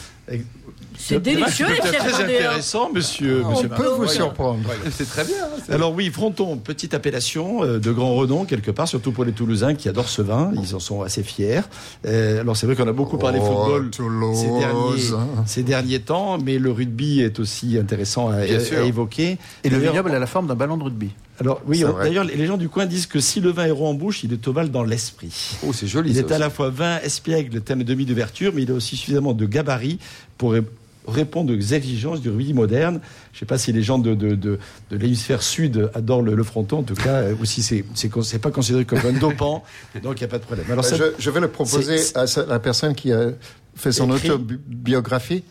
C'est 0.99 1.21
délicieux 1.21 1.67
les 1.67 1.75
C'est 1.75 1.81
fiefs 1.89 1.97
très 1.99 2.09
vendéens. 2.11 2.37
intéressant, 2.39 2.91
monsieur. 2.91 3.43
On 3.45 3.51
monsieur 3.51 3.69
peut 3.69 3.83
Martin. 3.83 3.95
vous 3.97 4.07
surprendre. 4.07 4.59
C'est 4.91 5.07
très 5.07 5.23
bien. 5.25 5.35
hein, 5.45 5.61
Alors 5.73 5.93
oui, 5.93 6.09
Fronton, 6.09 6.57
petite 6.57 6.93
appellation 6.95 7.63
euh, 7.63 7.77
de 7.79 7.91
grand 7.91 8.15
renom 8.15 8.45
quelque 8.45 8.71
part, 8.71 8.87
surtout 8.87 9.11
pour 9.11 9.23
les 9.23 9.31
Toulousains 9.31 9.75
qui 9.75 9.87
adorent 9.89 10.09
ce 10.09 10.23
vin. 10.23 10.51
Ils 10.61 10.75
en 10.75 10.79
sont 10.79 11.03
assez 11.03 11.21
fiers. 11.23 11.61
Euh, 12.05 12.41
alors 12.41 12.57
c'est 12.57 12.65
vrai 12.65 12.75
qu'on 12.75 12.87
a 12.87 12.93
beaucoup 12.93 13.17
parlé 13.19 13.39
Oh, 13.41 13.45
football 13.45 13.89
Toulouse, 13.91 14.37
ces 14.39 14.47
derniers, 14.59 15.25
ces 15.45 15.63
derniers 15.63 15.99
temps, 15.99 16.39
mais 16.43 16.57
le 16.57 16.71
rugby 16.71 17.21
est 17.21 17.39
aussi 17.39 17.77
intéressant 17.77 18.29
à, 18.31 18.45
évoquer. 18.45 19.37
Et 19.63 19.69
le 19.69 19.77
vignoble 19.77 20.11
a 20.11 20.19
la 20.19 20.27
forme 20.27 20.47
d'un 20.47 20.55
ballon 20.55 20.77
de 20.77 20.83
rugby. 20.83 21.11
Alors 21.39 21.61
oui, 21.67 21.85
on- 21.85 21.95
d'ailleurs 21.95 22.23
les 22.23 22.47
gens 22.47 22.57
du 22.57 22.67
coin 22.67 22.87
disent 22.87 23.05
que 23.05 23.19
si 23.19 23.39
le 23.41 23.51
vin 23.51 23.65
est 23.65 23.71
rond 23.71 23.89
en 23.91 23.93
bouche, 23.93 24.23
il 24.23 24.33
est 24.33 24.47
ovale 24.47 24.71
dans 24.71 24.81
l'esprit. 24.83 25.51
Oh, 25.67 25.71
c'est 25.71 25.85
joli. 25.85 26.09
Il 26.09 26.15
ça 26.15 26.21
est 26.21 26.31
à 26.31 26.39
la 26.39 26.49
fois 26.49 26.71
vin, 26.71 26.97
espiègle, 27.03 27.61
thème 27.61 27.81
et 27.81 27.83
demi 27.83 28.05
d'ouverture, 28.07 28.51
mais 28.55 28.63
il 28.63 28.71
a 28.71 28.73
aussi 28.73 28.95
suffisamment 28.97 29.33
de 29.33 29.45
gabarit 29.45 29.99
pour 30.37 30.53
ré- 30.53 30.63
répondre 31.07 31.53
aux 31.53 31.59
exigences 31.73 32.19
du 32.21 32.29
rugby 32.29 32.53
moderne. 32.53 32.99
Je 33.31 33.37
ne 33.37 33.39
sais 33.39 33.45
pas 33.45 33.57
si 33.57 33.71
les 33.71 33.81
gens 33.81 33.97
de, 33.97 34.13
de, 34.13 34.35
de, 34.35 34.59
de 34.91 34.97
l'hémisphère 34.97 35.41
sud 35.41 35.89
adorent 35.93 36.21
le, 36.21 36.35
le 36.35 36.43
fronton, 36.43 36.79
en 36.79 36.83
tout 36.83 36.95
cas, 36.95 37.21
euh, 37.21 37.35
ou 37.39 37.45
si 37.45 37.63
c'est 37.63 37.85
c'est 37.95 38.39
pas 38.39 38.51
considéré 38.51 38.83
comme 38.85 38.99
un 39.07 39.13
dopant, 39.13 39.63
donc 40.03 40.19
il 40.19 40.23
n'y 40.23 40.25
a 40.25 40.27
pas 40.27 40.39
de 40.39 40.43
problème. 40.43 40.65
Alors, 40.69 40.83
ça- 40.83 40.95
je, 40.97 41.03
je 41.17 41.29
vais 41.29 41.39
le 41.39 41.47
proposer 41.47 41.97
à 42.15 42.25
la 42.47 42.59
personne 42.59 42.93
qui 42.93 43.11
a 43.13 43.29
fait 43.75 43.91
son 43.91 44.13
Écrit. 44.15 44.31
autobiographie. 44.31 45.43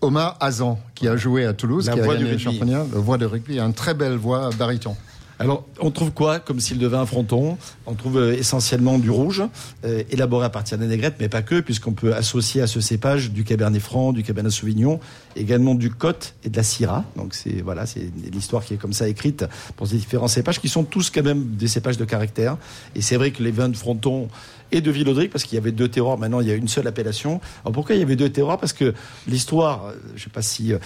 Omar 0.00 0.36
Hazan, 0.40 0.78
qui 0.94 1.08
a 1.08 1.16
joué 1.16 1.46
à 1.46 1.54
Toulouse, 1.54 1.86
La 1.86 1.94
qui 1.94 2.00
a 2.00 2.04
voix 2.04 2.14
gagné 2.14 2.24
du 2.26 2.30
le 2.32 2.36
rugby. 2.36 2.44
championnat, 2.58 2.82
voix 2.92 3.16
de 3.16 3.24
rugby, 3.26 3.58
une 3.58 3.72
très 3.72 3.94
belle 3.94 4.16
voix 4.16 4.50
baryton. 4.58 4.96
Alors, 5.44 5.66
on 5.78 5.90
trouve 5.90 6.10
quoi 6.10 6.40
comme 6.40 6.58
style 6.58 6.78
de 6.78 6.86
vin 6.86 7.02
à 7.02 7.06
fronton? 7.06 7.58
On 7.84 7.92
trouve 7.92 8.16
euh, 8.16 8.32
essentiellement 8.32 8.98
du 8.98 9.10
rouge, 9.10 9.42
euh, 9.84 10.02
élaboré 10.10 10.46
à 10.46 10.48
partir 10.48 10.78
des 10.78 10.86
négrettes, 10.86 11.16
mais 11.20 11.28
pas 11.28 11.42
que, 11.42 11.60
puisqu'on 11.60 11.92
peut 11.92 12.14
associer 12.14 12.62
à 12.62 12.66
ce 12.66 12.80
cépage 12.80 13.30
du 13.30 13.44
Cabernet 13.44 13.82
Franc, 13.82 14.14
du 14.14 14.22
Cabernet 14.22 14.50
Sauvignon, 14.50 15.00
également 15.36 15.74
du 15.74 15.90
Côte 15.90 16.34
et 16.44 16.48
de 16.48 16.56
la 16.56 16.62
Syrah. 16.62 17.04
Donc 17.16 17.34
c'est 17.34 17.60
voilà, 17.60 17.84
c'est 17.84 18.10
l'histoire 18.32 18.64
qui 18.64 18.72
est 18.72 18.78
comme 18.78 18.94
ça 18.94 19.06
écrite 19.06 19.44
pour 19.76 19.86
ces 19.86 19.96
différents 19.96 20.28
cépages, 20.28 20.60
qui 20.60 20.70
sont 20.70 20.84
tous 20.84 21.10
quand 21.10 21.22
même 21.22 21.44
des 21.56 21.68
cépages 21.68 21.98
de 21.98 22.06
caractère. 22.06 22.56
Et 22.94 23.02
c'est 23.02 23.16
vrai 23.16 23.30
que 23.30 23.42
les 23.42 23.50
vins 23.50 23.68
de 23.68 23.76
fronton 23.76 24.30
et 24.72 24.80
de 24.80 24.90
Villaudric, 24.90 25.30
parce 25.30 25.44
qu'il 25.44 25.56
y 25.56 25.58
avait 25.58 25.72
deux 25.72 25.88
terroirs. 25.88 26.18
Maintenant, 26.18 26.40
il 26.40 26.48
y 26.48 26.50
a 26.50 26.54
une 26.54 26.68
seule 26.68 26.86
appellation. 26.86 27.40
Alors 27.62 27.72
pourquoi 27.72 27.94
il 27.94 27.98
y 27.98 28.02
avait 28.02 28.16
deux 28.16 28.28
terroirs? 28.28 28.58
Parce 28.58 28.72
que 28.72 28.94
l'histoire, 29.26 29.86
euh, 29.86 29.94
je 30.10 30.14
ne 30.14 30.18
sais 30.24 30.30
pas 30.30 30.42
si, 30.42 30.72
euh, 30.72 30.78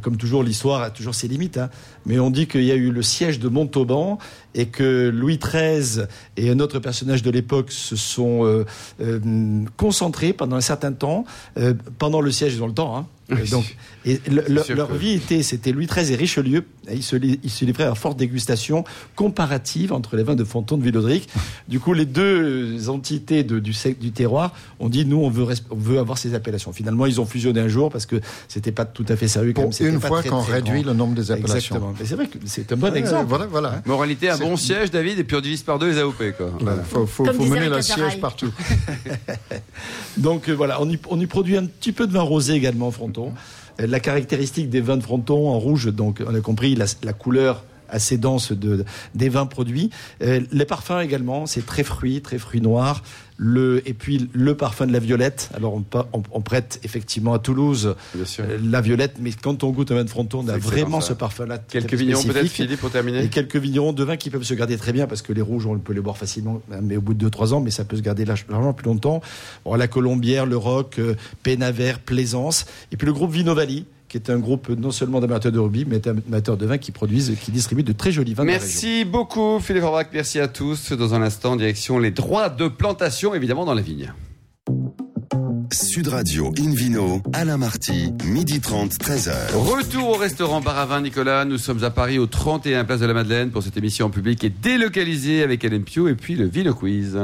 comme 0.00 0.16
toujours, 0.16 0.42
l'histoire 0.42 0.82
a 0.82 0.90
toujours 0.90 1.14
ses 1.14 1.28
limites, 1.28 1.58
hein, 1.58 1.70
mais 2.04 2.18
on 2.18 2.30
dit 2.30 2.46
qu'il 2.46 2.64
y 2.64 2.72
a 2.72 2.74
eu 2.74 2.90
le 2.90 3.02
siège 3.02 3.38
de 3.38 3.48
Montauban 3.48 4.18
et 4.54 4.66
que 4.66 5.10
Louis 5.14 5.38
XIII 5.38 6.06
et 6.36 6.50
un 6.50 6.60
autre 6.60 6.78
personnage 6.78 7.22
de 7.22 7.30
l'époque 7.30 7.70
se 7.70 7.96
sont 7.96 8.44
euh, 8.44 9.20
concentrés 9.76 10.32
pendant 10.32 10.56
un 10.56 10.60
certain 10.60 10.92
temps, 10.92 11.24
pendant 11.98 12.20
le 12.20 12.30
siège 12.30 12.56
dans 12.58 12.66
le 12.66 12.72
temps, 12.72 12.96
hein, 12.96 13.06
et 13.30 13.48
donc, 13.48 13.76
et 14.04 14.20
leur 14.28 14.92
vie 14.94 15.14
était, 15.14 15.42
c'était 15.42 15.72
Louis 15.72 15.86
XIII 15.86 16.12
et 16.12 16.16
Richelieu. 16.16 16.64
Ils 16.92 17.02
se, 17.02 17.16
ils 17.16 17.50
se 17.50 17.64
livraient 17.64 17.84
à 17.84 17.96
forte 17.96 18.16
dégustation 18.16 18.84
comparative 19.16 19.92
entre 19.92 20.14
les 20.16 20.22
vins 20.22 20.36
de 20.36 20.44
Fonton 20.44 20.76
de 20.76 20.84
Villaudric. 20.84 21.28
Du 21.66 21.80
coup, 21.80 21.92
les 21.92 22.04
deux 22.04 22.88
entités 22.88 23.42
de, 23.42 23.58
du, 23.58 23.74
du 23.98 24.12
terroir 24.12 24.54
ont 24.78 24.88
dit 24.88 25.04
nous, 25.04 25.16
on 25.16 25.28
veut, 25.28 25.46
on 25.70 25.76
veut 25.76 25.98
avoir 25.98 26.18
ces 26.18 26.34
appellations. 26.34 26.72
Finalement, 26.72 27.06
ils 27.06 27.20
ont 27.20 27.26
fusionné 27.26 27.58
un 27.58 27.68
jour 27.68 27.90
parce 27.90 28.06
que 28.06 28.20
c'était 28.46 28.70
pas 28.70 28.84
tout 28.84 29.06
à 29.08 29.16
fait 29.16 29.26
sérieux. 29.26 29.52
Pour 29.52 29.72
une 29.80 30.00
fois 30.00 30.22
qu'on 30.22 30.40
réduit 30.40 30.84
le 30.84 30.92
nombre 30.92 31.14
des 31.14 31.32
appellations. 31.32 31.56
Exactement. 31.56 31.94
Mais 31.98 32.06
c'est 32.06 32.14
vrai 32.14 32.28
que 32.28 32.38
c'est 32.46 32.72
un 32.72 32.76
bon 32.76 32.94
exemple. 32.94 33.26
Voilà, 33.28 33.46
voilà. 33.46 33.82
Moralité, 33.86 34.30
un 34.30 34.38
bon 34.38 34.56
siège, 34.56 34.92
David, 34.92 35.18
et 35.18 35.24
puis 35.24 35.36
on 35.36 35.40
divise 35.40 35.64
par 35.64 35.80
deux 35.80 35.90
les 35.90 35.98
AOP. 35.98 36.14
Il 36.20 36.34
faut, 36.88 37.06
faut, 37.06 37.24
faut 37.24 37.44
mener 37.44 37.68
le 37.68 37.82
siège 37.82 38.20
partout. 38.20 38.52
Donc 40.16 40.48
euh, 40.48 40.52
voilà, 40.52 40.80
on 40.80 40.88
y, 40.88 40.98
on 41.08 41.20
y 41.20 41.26
produit 41.26 41.56
un 41.56 41.66
petit 41.66 41.92
peu 41.92 42.06
de 42.06 42.12
vin 42.12 42.22
rosé 42.22 42.54
également, 42.54 42.90
Euh, 43.18 43.86
la 43.86 44.00
caractéristique 44.00 44.70
des 44.70 44.80
vins 44.80 44.96
de 44.96 45.02
fronton 45.02 45.48
en 45.48 45.58
rouge, 45.58 45.86
donc 45.86 46.22
on 46.26 46.34
a 46.34 46.40
compris 46.40 46.76
la, 46.76 47.12
couleur 47.12 47.64
assez 47.88 48.18
dense 48.18 48.52
de, 48.52 48.84
des 49.14 49.28
vins 49.28 49.46
produits. 49.46 49.90
Euh, 50.22 50.40
les 50.50 50.64
parfums 50.64 51.00
également, 51.00 51.46
c'est 51.46 51.64
très 51.64 51.84
fruits, 51.84 52.20
très 52.20 52.38
fruits 52.38 52.60
noirs. 52.60 53.02
Le, 53.38 53.86
et 53.86 53.92
puis 53.92 54.30
le 54.32 54.56
parfum 54.56 54.86
de 54.86 54.92
la 54.92 54.98
violette. 54.98 55.50
Alors 55.54 55.74
on, 55.74 55.84
on, 56.12 56.22
on 56.30 56.40
prête 56.40 56.80
effectivement 56.84 57.34
à 57.34 57.38
Toulouse 57.38 57.94
euh, 58.16 58.58
la 58.62 58.80
violette, 58.80 59.16
mais 59.20 59.30
quand 59.32 59.62
on 59.64 59.70
goûte 59.70 59.90
un 59.90 59.96
vin 59.96 60.04
de 60.04 60.10
fronton, 60.10 60.42
on 60.44 60.48
a 60.48 60.58
vraiment 60.58 61.00
ce 61.00 61.12
parfum-là. 61.12 61.58
Quelques 61.58 61.94
vignerons 61.94 62.22
peut-être, 62.22 62.48
Philippe, 62.48 62.80
pour 62.80 62.90
terminer 62.90 63.24
Et 63.24 63.28
quelques 63.28 63.56
vignerons 63.56 63.92
de 63.92 64.04
vins 64.04 64.16
qui 64.16 64.30
peuvent 64.30 64.42
se 64.42 64.54
garder 64.54 64.76
très 64.76 64.92
bien, 64.92 65.06
parce 65.06 65.22
que 65.22 65.32
les 65.32 65.42
rouges, 65.42 65.66
on 65.66 65.78
peut 65.78 65.92
les 65.92 66.00
boire 66.00 66.16
facilement, 66.16 66.62
mais 66.82 66.96
au 66.96 67.00
bout 67.00 67.14
de 67.14 67.28
2-3 67.28 67.54
ans, 67.54 67.60
mais 67.60 67.70
ça 67.70 67.84
peut 67.84 67.96
se 67.96 68.02
garder 68.02 68.24
largement 68.24 68.72
plus 68.72 68.86
longtemps. 68.86 69.20
Bon, 69.64 69.74
la 69.74 69.88
Colombière, 69.88 70.46
le 70.46 70.56
Roc, 70.56 70.98
euh, 70.98 71.14
Pénavert, 71.42 72.00
Plaisance. 72.00 72.66
Et 72.92 72.96
puis 72.96 73.06
le 73.06 73.12
groupe 73.12 73.32
Vinovali, 73.32 73.86
qui 74.16 74.30
est 74.30 74.32
un 74.32 74.38
groupe 74.38 74.68
non 74.70 74.90
seulement 74.90 75.20
d'amateurs 75.20 75.52
de 75.52 75.58
rugby, 75.58 75.84
mais 75.86 75.98
d'amateurs 75.98 76.56
de 76.56 76.66
vin 76.66 76.78
qui 76.78 76.90
produisent, 76.90 77.36
qui 77.40 77.50
distribuent 77.50 77.82
de 77.82 77.92
très 77.92 78.12
jolis 78.12 78.34
vins. 78.34 78.44
Merci 78.44 79.04
beaucoup 79.04 79.60
Philippe 79.60 79.82
Forbach, 79.82 80.06
merci 80.12 80.40
à 80.40 80.48
tous. 80.48 80.92
Dans 80.92 81.14
un 81.14 81.22
instant, 81.22 81.56
direction 81.56 81.98
les 81.98 82.10
droits 82.10 82.48
de 82.48 82.68
plantation, 82.68 83.34
évidemment 83.34 83.64
dans 83.64 83.74
la 83.74 83.82
vigne. 83.82 84.12
Sud 85.72 86.08
Radio 86.08 86.52
Invino, 86.58 87.20
Alain 87.32 87.58
Marty, 87.58 88.12
midi 88.24 88.60
30, 88.60 88.92
13h. 88.92 89.52
Retour 89.54 90.10
au 90.10 90.16
restaurant 90.16 90.60
Baravin 90.60 91.02
Nicolas. 91.02 91.44
Nous 91.44 91.58
sommes 91.58 91.84
à 91.84 91.90
Paris 91.90 92.18
au 92.18 92.26
31 92.26 92.84
Place 92.84 93.00
de 93.00 93.06
la 93.06 93.14
Madeleine 93.14 93.50
pour 93.50 93.62
cette 93.62 93.76
émission 93.76 94.06
en 94.06 94.10
public 94.10 94.42
et 94.44 94.50
délocalisée 94.50 95.42
avec 95.42 95.64
Hélène 95.64 95.82
Pio 95.82 96.08
et 96.08 96.14
puis 96.14 96.36
le 96.36 96.46
Vino 96.46 96.72
Quiz. 96.72 97.18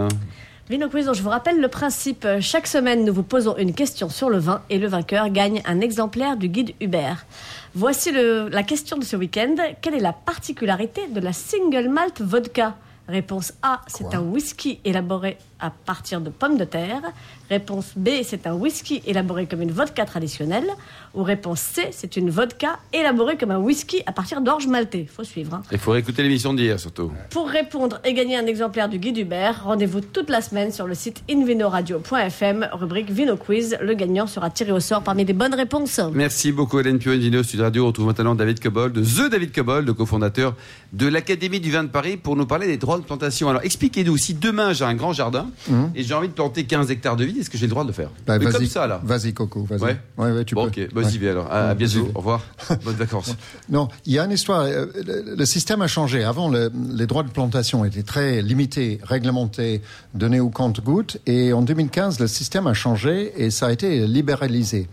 Vino 0.73 0.89
Quiz, 0.89 1.13
je 1.13 1.23
vous 1.23 1.29
rappelle 1.29 1.61
le 1.61 1.69
principe. 1.69 2.27
Chaque 2.41 2.67
semaine, 2.67 3.05
nous 3.05 3.13
vous 3.13 3.23
posons 3.23 3.59
une 3.59 3.75
question 3.75 4.09
sur 4.09 4.31
le 4.31 4.39
vin 4.39 4.63
et 4.71 4.79
le 4.79 4.89
vainqueur 4.89 5.29
gagne 5.29 5.61
un 5.67 5.83
exemplaire 5.83 6.39
du 6.39 6.49
guide 6.49 6.73
Hubert. 6.81 7.27
Voici 7.75 8.11
le, 8.11 8.49
la 8.49 8.63
question 8.63 8.97
de 8.97 9.05
ce 9.05 9.15
week-end. 9.15 9.55
Quelle 9.83 9.95
est 9.95 10.01
la 10.01 10.15
particularité 10.15 11.09
de 11.09 11.21
la 11.21 11.35
single 11.35 11.91
malt 11.91 12.23
vodka? 12.23 12.75
Réponse 13.07 13.53
A, 13.61 13.83
c'est 13.87 14.15
un 14.15 14.23
whisky 14.23 14.81
élaboré 14.87 15.37
à 15.63 15.71
partir 15.71 16.21
de 16.21 16.29
pommes 16.29 16.59
de 16.59 16.65
terre. 16.65 17.01
Réponse 17.49 17.93
B, 17.97 18.09
c'est 18.25 18.47
un 18.47 18.55
whisky 18.55 19.03
élaboré 19.07 19.47
comme 19.47 19.63
une 19.63 19.71
vodka 19.71 20.05
traditionnelle. 20.05 20.67
Ou 21.15 21.23
réponse 21.23 21.61
C, 21.61 21.89
c'est 21.93 22.17
une 22.17 22.31
vodka 22.31 22.79
élaborée 22.93 23.37
comme 23.37 23.51
un 23.51 23.59
whisky 23.59 24.03
à 24.07 24.13
partir 24.13 24.41
d'orge 24.41 24.67
maltais. 24.67 25.07
Faut 25.11 25.25
suivre. 25.25 25.55
Hein. 25.55 25.63
Il 25.71 25.79
faut 25.79 25.95
écouter 25.95 26.23
l'émission 26.23 26.53
d'hier 26.53 26.81
surtout. 26.81 27.13
Pour 27.31 27.49
répondre 27.49 28.01
et 28.05 28.13
gagner 28.15 28.37
un 28.37 28.47
exemplaire 28.47 28.89
du 28.89 28.99
guide 28.99 29.19
Hubert, 29.19 29.65
rendez-vous 29.65 30.01
toute 30.01 30.31
la 30.31 30.41
semaine 30.41 30.73
sur 30.73 30.87
le 30.87 30.95
site 30.95 31.23
invinoradio.fm, 31.31 32.69
rubrique 32.73 33.11
Vino 33.11 33.37
Quiz. 33.37 33.77
Le 33.81 33.95
gagnant 33.95 34.27
sera 34.27 34.51
tiré 34.51 34.73
au 34.73 34.81
sort 34.81 35.03
parmi 35.03 35.25
les 35.25 35.33
bonnes 35.33 35.55
réponses. 35.55 36.01
Merci 36.13 36.53
beaucoup 36.53 36.81
Hélène 36.81 36.99
Pio, 36.99 37.43
Sud 37.43 37.61
Radio. 37.61 37.85
On 37.85 37.87
retrouve 37.89 38.07
maintenant 38.07 38.35
David 38.35 38.61
Cobold, 38.61 38.95
The 38.95 39.31
David 39.31 39.53
Cobold, 39.53 39.87
le 39.87 39.95
cofondateur 39.95 40.55
de 40.93 41.07
l'Académie 41.07 41.61
du 41.61 41.71
vin 41.71 41.85
de 41.85 41.89
Paris, 41.89 42.17
pour 42.17 42.37
nous 42.37 42.47
parler 42.47 42.67
des 42.67 42.79
droits 42.79 42.99
de 42.99 43.05
plantation. 43.05 43.49
Alors 43.49 43.63
expliquez-nous, 43.63 44.17
si 44.17 44.35
demain 44.35 44.73
j'ai 44.73 44.85
un 44.85 44.95
grand 44.95 45.13
jardin 45.13 45.47
Mhm. 45.69 45.91
et 45.95 46.03
j'ai 46.03 46.15
envie 46.15 46.29
de 46.29 46.33
planter 46.33 46.65
15 46.65 46.91
hectares 46.91 47.17
de 47.17 47.25
vigne, 47.25 47.39
est-ce 47.39 47.51
que 47.51 47.59
j'ai 47.59 47.67
le 47.67 47.71
droit 47.71 47.83
de 47.85 47.89
le 47.89 47.95
faire 47.95 48.11
Bah, 48.27 48.39
Mais 48.39 48.47
Comme 48.51 48.67
ça 48.67 48.87
là. 48.87 49.01
Vas-y, 49.05 49.33
Coco, 49.33 49.65
vas-y. 49.65 49.81
Ouais. 49.81 49.97
Ouais, 50.19 50.33
ouais, 50.33 50.45
tu 50.45 50.55
Bon, 50.55 50.69
peux. 50.71 50.83
ok, 50.83 50.89
bah, 50.95 51.03
j'y 51.09 51.19
vais 51.19 51.31
alors. 51.31 51.51
À, 51.53 51.75
bientôt. 51.75 52.09
Au 52.15 52.19
revoir. 52.19 52.43
Bonnes 52.85 52.97
vacances. 52.97 53.35
Non, 53.69 53.89
il 54.07 54.13
y 54.15 54.19
a 54.19 54.25
une 54.25 54.33
histoire. 54.33 54.63
euh, 54.63 54.87
Le, 55.07 55.35
le 55.37 55.47
système 55.47 55.83
a 55.83 55.87
changé. 55.87 56.25
Avant, 56.25 56.49
le- 56.49 56.71
les 56.95 57.07
droits 57.07 57.23
de 57.23 57.31
plantation 57.31 57.85
étaient 57.85 58.03
très 58.03 58.43
limités, 58.43 58.99
réglementés, 59.03 59.81
donnés 60.15 60.41
au 60.41 60.51
compte-gouttes. 60.51 61.19
Et 61.27 61.53
en 61.53 61.63
2015, 61.63 62.19
le 62.21 62.27
système 62.27 62.67
a 62.67 62.75
changé 62.75 63.33
et 63.37 63.51
ça 63.51 63.67
a 63.67 63.73
été 63.73 64.07
libéralisé. 64.07 64.89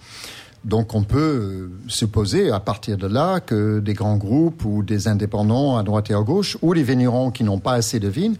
Donc 0.65 0.93
on 0.93 1.03
peut 1.03 1.17
euh, 1.17 1.71
supposer 1.87 2.51
à 2.51 2.59
partir 2.59 2.97
de 2.97 3.07
là 3.07 3.39
que 3.39 3.79
des 3.79 3.93
grands 3.93 4.17
groupes 4.17 4.65
ou 4.65 4.83
des 4.83 5.07
indépendants 5.07 5.77
à 5.77 5.83
droite 5.83 6.11
et 6.11 6.13
à 6.13 6.21
gauche 6.21 6.57
ou 6.61 6.73
les 6.73 6.83
vignerons 6.83 7.31
qui 7.31 7.45
n'ont 7.45 7.59
pas 7.59 7.73
assez 7.73 7.99
de 7.99 8.09
vignes 8.09 8.35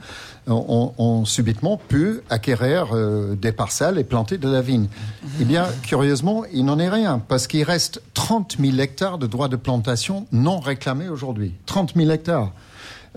euh, 0.50 0.54
ont, 0.54 1.24
subitement 1.24 1.78
pu 1.78 2.20
acquérir 2.30 2.90
euh, 2.94 3.36
des 3.36 3.52
parcelles 3.52 3.98
et 3.98 4.04
planter 4.04 4.38
de 4.38 4.50
la 4.50 4.62
vigne. 4.62 4.88
Eh 5.40 5.46
bien, 5.46 5.66
curieusement, 5.84 6.44
il 6.52 6.66
n'en 6.66 6.80
est 6.80 6.90
rien 6.90 7.22
parce 7.26 7.48
qu'il 7.48 7.64
reste 7.64 8.02
30 8.16 8.58
000 8.60 8.78
hectares 8.78 9.18
de 9.18 9.28
droits 9.28 9.48
de 9.48 9.56
plantation 9.56 10.28
non 10.32 10.60
réclamés 10.60 11.08
aujourd'hui. 11.08 11.54
30 11.68 11.94
000 11.96 12.10
hectares. 12.10 12.52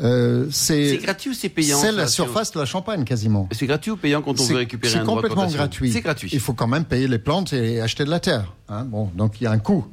Euh, 0.02 0.46
C'est 0.50 0.90
c'est 0.90 0.96
gratuit 0.98 1.30
ou 1.30 1.34
c'est 1.34 1.48
payant 1.48 1.78
c'est 1.78 1.92
la 1.92 2.06
sur- 2.08 2.24
surface 2.24 2.50
de 2.52 2.58
la 2.58 2.64
Champagne 2.64 3.04
quasiment. 3.04 3.48
C'est 3.52 3.66
gratuit 3.66 3.92
ou 3.92 3.96
payant 3.96 4.20
quand 4.22 4.32
on 4.32 4.42
C'est- 4.42 4.52
veut 4.52 4.58
récupérer 4.58 4.92
C'est 4.92 4.98
un 4.98 5.04
droit 5.04 5.22
de 5.22 5.28
complètement 5.28 5.46
gratuit. 5.52 5.92
C'est 5.92 6.00
gratuit. 6.00 6.30
Il 6.32 6.40
faut 6.40 6.54
quand 6.54 6.66
même 6.66 6.84
payer 6.84 7.06
les 7.08 7.18
plantes 7.18 7.52
et 7.52 7.80
acheter 7.80 8.04
de 8.04 8.10
la 8.10 8.18
terre. 8.20 8.52
hein. 8.68 8.84
Bon, 8.84 9.10
donc 9.14 9.40
il 9.40 9.44
y 9.44 9.46
a 9.46 9.50
un 9.52 9.58
coût. 9.58 9.86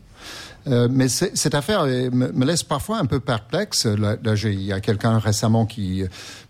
Euh, 0.67 0.87
mais 0.91 1.07
c'est- 1.07 1.35
cette 1.37 1.55
affaire 1.55 1.85
me, 1.85 2.09
me 2.09 2.45
laisse 2.45 2.63
parfois 2.63 2.97
un 2.99 3.05
peu 3.05 3.19
perplexe. 3.19 3.85
Là, 3.85 4.17
là, 4.21 4.35
j'ai- 4.35 4.51
il 4.53 4.61
y 4.63 4.73
a 4.73 4.79
quelqu'un 4.81 5.17
récemment 5.19 5.65
qui 5.65 6.03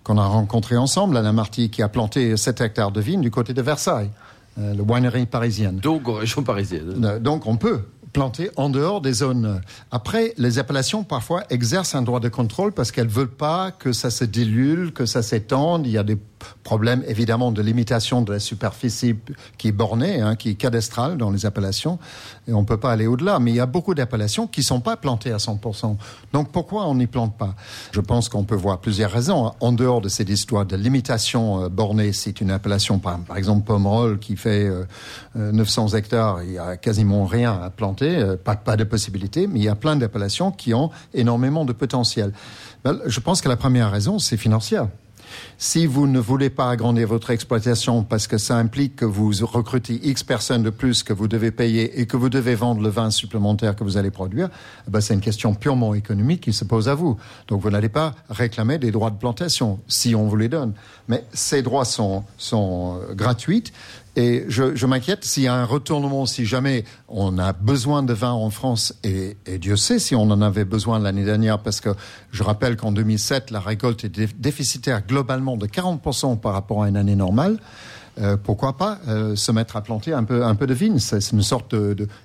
qu'on 0.03 0.17
a 0.17 0.25
rencontré 0.25 0.75
ensemble, 0.77 1.15
Alain 1.17 1.33
Marty, 1.33 1.69
qui 1.69 1.83
a 1.83 1.89
planté 1.89 2.35
7 2.37 2.61
hectares 2.61 2.91
de 2.91 3.01
vignes 3.01 3.21
du 3.21 3.29
côté 3.29 3.53
de 3.53 3.61
Versailles, 3.61 4.09
euh, 4.57 4.73
le 4.73 4.81
winery 4.81 5.25
parisienne. 5.27 5.77
Donc 5.77 6.03
région 6.07 6.41
parisienne. 6.43 7.03
Euh, 7.05 7.19
Donc 7.19 7.45
on 7.45 7.57
peut 7.57 7.81
planter 8.13 8.49
en 8.55 8.69
dehors 8.69 9.01
des 9.01 9.13
zones. 9.13 9.61
Après, 9.91 10.33
les 10.37 10.59
appellations 10.59 11.03
parfois 11.03 11.43
exercent 11.49 11.95
un 11.95 12.01
droit 12.01 12.19
de 12.19 12.29
contrôle 12.29 12.71
parce 12.71 12.91
qu'elles 12.91 13.07
veulent 13.07 13.27
pas 13.27 13.71
que 13.71 13.91
ça 13.93 14.09
se 14.09 14.25
dilule, 14.25 14.93
que 14.93 15.05
ça 15.05 15.21
s'étende. 15.21 15.85
Il 15.85 15.91
y 15.91 15.97
a 15.97 16.03
des 16.03 16.17
problèmes 16.63 17.03
évidemment 17.07 17.51
de 17.51 17.61
limitation 17.61 18.21
de 18.21 18.33
la 18.33 18.39
superficie 18.39 19.15
qui 19.57 19.69
est 19.69 19.71
bornée, 19.71 20.21
hein, 20.21 20.35
qui 20.35 20.49
est 20.49 20.55
cadastrale 20.55 21.17
dans 21.17 21.31
les 21.31 21.45
appellations, 21.45 21.99
et 22.47 22.53
on 22.53 22.63
peut 22.65 22.77
pas 22.77 22.91
aller 22.91 23.07
au-delà. 23.07 23.39
Mais 23.39 23.51
il 23.51 23.55
y 23.55 23.59
a 23.59 23.65
beaucoup 23.65 23.93
d'appellations 23.93 24.47
qui 24.47 24.63
sont 24.63 24.81
pas 24.81 24.97
plantées 24.97 25.31
à 25.31 25.37
100%. 25.37 25.97
Donc 26.33 26.51
pourquoi 26.51 26.87
on 26.87 26.95
n'y 26.95 27.07
plante 27.07 27.37
pas? 27.37 27.55
Je 27.91 28.01
pense 28.01 28.29
qu'on 28.29 28.43
peut 28.43 28.55
voir 28.55 28.79
plusieurs 28.79 29.11
raisons. 29.11 29.47
hein. 29.47 29.53
En 29.59 29.71
dehors 29.71 30.01
de 30.01 30.09
cette 30.09 30.29
histoire 30.29 30.65
de 30.65 30.75
limitation 30.75 31.63
euh, 31.63 31.69
bornée, 31.69 32.13
c'est 32.13 32.41
une 32.41 32.51
appellation 32.51 32.99
par, 32.99 33.19
par 33.19 33.37
exemple 33.37 33.65
Pomerol 33.65 34.19
qui 34.19 34.35
fait 34.35 34.65
euh, 34.65 34.83
euh, 35.35 35.51
900 35.51 35.89
hectares, 35.89 36.43
il 36.43 36.53
y 36.53 36.57
a 36.57 36.77
quasiment 36.77 37.25
rien 37.25 37.59
à 37.61 37.69
planter, 37.69 38.17
euh, 38.17 38.35
pas, 38.35 38.55
pas 38.55 38.77
de 38.77 38.83
possibilité, 38.83 39.47
mais 39.47 39.59
il 39.59 39.63
y 39.63 39.69
a 39.69 39.75
plein 39.75 39.95
d'appellations 39.95 40.51
qui 40.51 40.73
ont 40.73 40.91
énormément 41.13 41.65
de 41.65 41.73
potentiel. 41.73 42.33
Ben, 42.83 42.99
je 43.05 43.19
pense 43.19 43.41
que 43.41 43.49
la 43.49 43.57
première 43.57 43.91
raison, 43.91 44.19
c'est 44.19 44.37
financière. 44.37 44.87
Si 45.57 45.85
vous 45.85 46.07
ne 46.07 46.19
voulez 46.19 46.49
pas 46.49 46.69
agrandir 46.69 47.07
votre 47.07 47.31
exploitation 47.31 48.03
parce 48.03 48.27
que 48.27 48.37
ça 48.37 48.57
implique 48.57 48.95
que 48.95 49.05
vous 49.05 49.31
recrutez 49.41 49.99
X 50.03 50.23
personnes 50.23 50.63
de 50.63 50.69
plus 50.69 51.03
que 51.03 51.13
vous 51.13 51.27
devez 51.27 51.51
payer 51.51 51.99
et 51.99 52.05
que 52.05 52.17
vous 52.17 52.29
devez 52.29 52.55
vendre 52.55 52.81
le 52.81 52.89
vin 52.89 53.11
supplémentaire 53.11 53.75
que 53.75 53.83
vous 53.83 53.97
allez 53.97 54.11
produire, 54.11 54.49
eh 54.87 54.91
ben 54.91 55.01
c'est 55.01 55.13
une 55.13 55.21
question 55.21 55.53
purement 55.53 55.93
économique 55.93 56.41
qui 56.41 56.53
se 56.53 56.65
pose 56.65 56.89
à 56.89 56.95
vous. 56.95 57.17
Donc 57.47 57.61
vous 57.61 57.69
n'allez 57.69 57.89
pas 57.89 58.15
réclamer 58.29 58.77
des 58.77 58.91
droits 58.91 59.11
de 59.11 59.17
plantation 59.17 59.79
si 59.87 60.15
on 60.15 60.27
vous 60.27 60.37
les 60.37 60.49
donne. 60.49 60.73
Mais 61.07 61.23
ces 61.33 61.61
droits 61.61 61.85
sont, 61.85 62.23
sont 62.37 62.99
euh, 63.01 63.13
gratuits 63.13 63.63
Et 64.19 64.43
je, 64.49 64.75
je 64.75 64.85
m'inquiète 64.85 65.23
s'il 65.23 65.43
y 65.43 65.47
a 65.47 65.53
un 65.53 65.63
retournement, 65.63 66.25
si 66.25 66.45
jamais 66.45 66.83
on 67.07 67.37
a 67.37 67.53
besoin 67.53 68.03
de 68.03 68.11
vin 68.11 68.33
en 68.33 68.49
France, 68.49 68.93
et, 69.05 69.37
et 69.45 69.59
Dieu 69.59 69.77
sait 69.77 69.97
si 69.97 70.13
on 70.13 70.23
en 70.23 70.41
avait 70.41 70.65
besoin 70.65 70.99
l'année 70.99 71.23
dernière, 71.23 71.59
parce 71.59 71.79
que 71.79 71.91
je 72.29 72.43
rappelle 72.43 72.75
qu'en 72.75 72.91
2007, 72.91 73.49
la 73.49 73.61
récolte 73.61 74.03
était 74.03 74.27
déficitaire 74.37 75.07
globalement 75.07 75.55
de 75.55 75.67
40% 75.67 76.37
par 76.37 76.51
rapport 76.51 76.83
à 76.83 76.89
une 76.89 76.97
année 76.97 77.15
normale. 77.15 77.59
Euh, 78.19 78.35
pourquoi 78.41 78.75
pas 78.77 78.97
euh, 79.07 79.35
se 79.35 79.51
mettre 79.51 79.75
à 79.77 79.81
planter 79.81 80.13
un 80.13 80.23
peu, 80.23 80.43
un 80.43 80.55
peu 80.55 80.67
de 80.67 80.73
vignes 80.73 80.99
C'est 80.99 81.31
une 81.31 81.41
sorte 81.43 81.73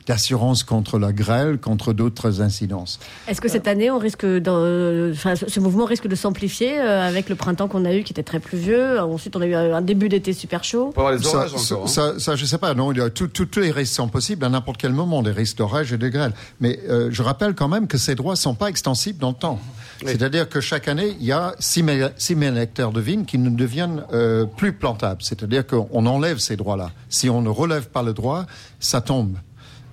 d'assurance 0.07 0.61
de, 0.65 0.69
contre 0.69 0.99
la 0.99 1.13
grêle, 1.13 1.59
contre 1.59 1.93
d'autres 1.93 2.41
incidences. 2.43 2.99
Est-ce 3.29 3.41
que 3.41 3.49
cette 3.49 3.69
année, 3.69 3.91
on 3.91 3.99
risque 3.99 4.25
enfin, 4.25 5.35
ce 5.37 5.61
mouvement 5.61 5.85
risque 5.85 6.07
de 6.09 6.15
s'amplifier 6.15 6.79
euh, 6.81 7.07
avec 7.07 7.29
le 7.29 7.35
printemps 7.37 7.69
qu'on 7.69 7.85
a 7.85 7.95
eu 7.95 8.03
qui 8.03 8.13
était 8.13 8.23
très 8.23 8.41
pluvieux? 8.41 9.01
Ensuite, 9.01 9.37
on 9.37 9.41
a 9.41 9.47
eu 9.47 9.55
un 9.55 9.83
début 9.83 10.09
d'été 10.09 10.33
super 10.33 10.65
chaud. 10.65 10.91
Pour 10.95 11.07
avoir 11.07 11.13
les 11.19 11.25
Ça, 11.25 11.37
orages 11.37 11.55
ça, 11.57 11.75
encore. 11.75 11.85
hein. 11.87 11.89
ça, 11.89 12.19
ça, 12.19 12.37
je 12.37 12.45
sais 12.45 12.59
pas. 12.59 12.75
Non, 12.75 12.93
il 12.93 12.99
y 12.99 13.01
a 13.01 13.11
tout- 13.11 13.29
tout- 13.29 13.47
tous 13.47 13.61
les 13.61 13.71
risques 13.71 13.95
sont 13.95 14.09
possibles 14.09 14.45
à 14.45 14.49
n'importe 14.49 14.79
quel 14.81 14.93
moment, 14.93 15.23
des 15.23 15.31
risques 15.31 15.59
d'orage 15.59 15.93
et 15.93 15.99
de 15.99 16.09
grêle. 16.09 16.33
Mais 16.61 16.81
euh, 16.89 17.09
je 17.11 17.23
rappelle 17.23 17.55
quand 17.55 17.69
même 17.69 17.87
que 17.87 17.99
ces 17.99 18.15
droits 18.15 18.37
sont 18.37 18.55
pas 18.55 18.69
extensibles 18.69 19.19
dans 19.19 19.31
le 19.31 19.35
temps. 19.37 19.59
C'est-à-dire 20.05 20.49
que 20.49 20.61
chaque 20.61 20.89
année, 20.89 21.17
il 21.21 21.27
y 21.27 21.33
a 21.33 21.55
6 21.59 21.85
000, 22.29 22.57
hectares 22.57 22.93
de 22.93 23.01
vignes 23.01 23.25
qui 23.25 23.39
ne 23.39 23.51
deviennent 23.51 24.05
euh, 24.13 24.45
plus 24.45 24.73
plantables. 24.73 25.23
C'est-à-dire 25.23 25.67
qu'on 25.67 26.07
enlève 26.07 26.39
ces 26.39 26.57
droits-là. 26.57 26.91
Si 27.09 27.31
on 27.31 27.43
ne 27.43 27.49
relève 27.49 27.89
pas 27.89 28.03
le 28.03 28.13
droit, 28.13 28.47
ça 28.81 29.01
tombe. 29.01 29.37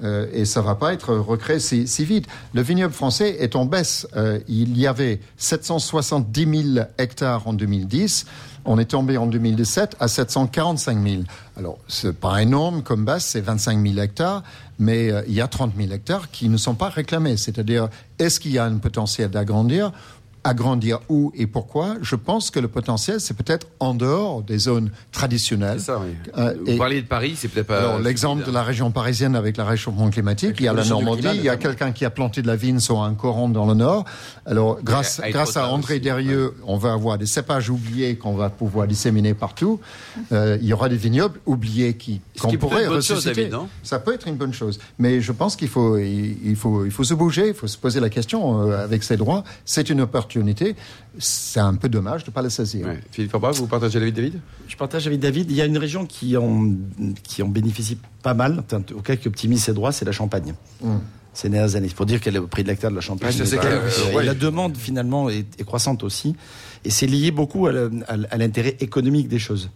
Euh, 0.03 0.27
et 0.34 0.46
ça 0.46 0.62
va 0.62 0.75
pas 0.75 0.93
être 0.93 1.13
recréé 1.13 1.60
si, 1.60 1.88
si 1.88 2.05
vite. 2.05 2.25
Le 2.53 2.62
vignoble 2.62 2.93
français 2.93 3.38
est 3.39 3.55
en 3.55 3.65
baisse. 3.65 4.08
Euh, 4.15 4.39
il 4.48 4.77
y 4.77 4.88
avait 4.88 5.20
770 5.38 6.74
000 6.75 6.86
hectares 6.98 7.48
en 7.48 7.53
2010. 7.53 8.25
On 8.65 8.77
est 8.77 8.85
tombé 8.85 9.17
en 9.17 9.25
2017 9.25 9.97
à 9.99 10.07
745 10.07 11.03
000. 11.03 11.23
Alors, 11.57 11.79
c'est 11.87 12.15
pas 12.17 12.41
énorme 12.41 12.83
comme 12.83 13.05
baisse, 13.05 13.25
c'est 13.25 13.41
25 13.41 13.81
000 13.81 13.99
hectares, 13.99 14.43
mais 14.77 15.11
euh, 15.11 15.23
il 15.27 15.33
y 15.33 15.41
a 15.41 15.47
30 15.47 15.73
000 15.75 15.91
hectares 15.91 16.29
qui 16.29 16.47
ne 16.47 16.57
sont 16.57 16.75
pas 16.75 16.89
réclamés. 16.89 17.37
C'est-à-dire, 17.37 17.89
est-ce 18.19 18.39
qu'il 18.39 18.51
y 18.51 18.59
a 18.59 18.65
un 18.65 18.77
potentiel 18.77 19.29
d'agrandir? 19.29 19.91
Agrandir 20.43 21.00
où 21.07 21.31
et 21.36 21.45
pourquoi 21.45 21.95
Je 22.01 22.15
pense 22.15 22.50
que 22.50 22.60
le 22.60 22.67
potentiel, 22.67 23.21
c'est 23.21 23.36
peut-être 23.36 23.67
en 23.79 23.93
dehors 23.93 24.41
des 24.41 24.57
zones 24.57 24.89
traditionnelles. 25.12 25.79
Ça, 25.79 26.00
oui. 26.00 26.15
Euh, 26.38 26.55
Vous 26.65 26.77
parliez 26.77 27.01
de 27.01 27.07
Paris, 27.07 27.36
c'est 27.38 27.48
peut-être 27.48 27.67
pas. 27.67 27.79
alors, 27.79 28.00
l'exemple 28.00 28.43
de 28.45 28.51
la 28.51 28.63
région 28.63 28.89
parisienne 28.91 29.36
avec 29.36 29.57
le 29.57 29.63
réchauffement 29.63 30.10
climatique, 30.10 30.55
il 30.60 30.65
y 30.65 30.67
a 30.67 30.74
la 30.74 30.83
Normandie, 30.83 31.21
climat, 31.21 31.36
il 31.36 31.43
y 31.43 31.50
a 31.50 31.57
quelqu'un 31.57 31.91
qui 31.91 32.05
a 32.05 32.10
planté 32.10 32.41
de 32.41 32.48
la 32.48 32.55
vigne 32.55 32.79
sur 32.79 33.01
un 33.03 33.13
coron 33.13 33.50
dans 33.50 33.67
le 33.67 33.75
nord. 33.75 34.05
Alors, 34.45 34.79
grâce, 34.81 35.19
avec 35.19 35.33
grâce 35.33 35.57
à 35.57 35.67
André 35.69 35.95
aussi, 35.95 36.01
Derieux, 36.01 36.55
on 36.65 36.77
va 36.77 36.93
avoir 36.93 37.17
des 37.19 37.27
cépages 37.27 37.69
oubliés 37.69 38.15
qu'on 38.15 38.33
va 38.33 38.50
pouvoir 38.50 38.88
disséminer 38.88 39.33
partout. 39.33 39.79
Euh, 40.31 40.57
il 40.62 40.67
y 40.67 40.74
aura 40.74 40.88
des 40.88 40.98
vignobles 40.98 41.39
oubliés 41.45 41.95
qui, 41.95 42.21
qu'on 42.39 42.51
peut 42.51 42.57
pourrait 42.57 42.83
être 42.83 42.88
une 42.88 42.89
bonne 42.93 43.01
chose, 43.01 43.17
ressusciter. 43.17 43.41
David, 43.50 43.53
non? 43.53 43.67
Ça 43.83 44.00
peut 44.00 44.13
être 44.13 44.27
une 44.27 44.36
bonne 44.36 44.53
chose. 44.53 44.79
Mais 44.98 45.19
je 45.19 45.31
pense 45.31 45.55
qu'il 45.55 45.67
faut, 45.67 45.98
il, 45.98 46.38
il 46.43 46.55
faut, 46.55 46.86
il 46.86 46.91
faut 46.91 47.03
se 47.03 47.13
bouger, 47.13 47.50
il 47.50 47.53
faut 47.53 47.67
se 47.67 47.77
poser 47.77 48.00
la 48.00 48.10
question 48.10 48.69
euh, 48.69 48.83
avec 48.83 49.03
ses 49.03 49.17
droits. 49.17 49.43
C'est 49.65 49.89
une 49.89 50.00
opportunité. 50.01 50.30
C'est 51.17 51.59
un 51.59 51.75
peu 51.75 51.89
dommage 51.89 52.23
de 52.23 52.29
ne 52.29 52.33
pas 52.33 52.41
le 52.41 52.50
saisir. 52.50 52.88
Ouais. 52.88 53.00
Philippe 53.11 53.31
Forbach, 53.31 53.55
vous 53.55 53.67
partagez 53.67 54.00
l'avis 54.00 54.11
de 54.11 54.17
David? 54.17 54.39
Je 54.67 54.75
partage 54.77 55.07
avec 55.07 55.19
David. 55.19 55.51
Il 55.51 55.57
y 55.57 55.61
a 55.61 55.65
une 55.65 55.77
région 55.77 56.05
qui 56.05 56.38
en, 56.38 56.71
qui 57.23 57.43
en 57.43 57.47
bénéficie 57.47 57.97
pas 58.23 58.33
mal, 58.33 58.63
auquel 58.95 59.19
qui 59.19 59.27
optimise 59.27 59.63
ses 59.63 59.73
droits, 59.73 59.91
c'est 59.91 60.05
la 60.05 60.11
Champagne. 60.11 60.53
Ces 61.33 61.50
dernières 61.50 61.75
années. 61.75 61.89
Faut 61.89 62.05
dire 62.05 62.19
qu'elle 62.19 62.35
est 62.35 62.39
au 62.39 62.47
prix 62.47 62.63
de 62.63 62.67
l'hectare 62.67 62.91
de 62.91 62.95
la 62.95 63.01
Champagne. 63.01 63.33
Oui, 63.39 63.50
clair, 63.50 63.81
euh. 64.15 64.21
La 64.21 64.33
demande, 64.33 64.75
finalement, 64.75 65.29
est, 65.29 65.45
est 65.59 65.63
croissante 65.63 66.03
aussi. 66.03 66.35
Et 66.83 66.89
c'est 66.89 67.07
lié 67.07 67.31
beaucoup 67.31 67.67
à 67.67 68.38
l'intérêt 68.38 68.75
économique 68.79 69.27
des 69.27 69.39
choses. 69.39 69.69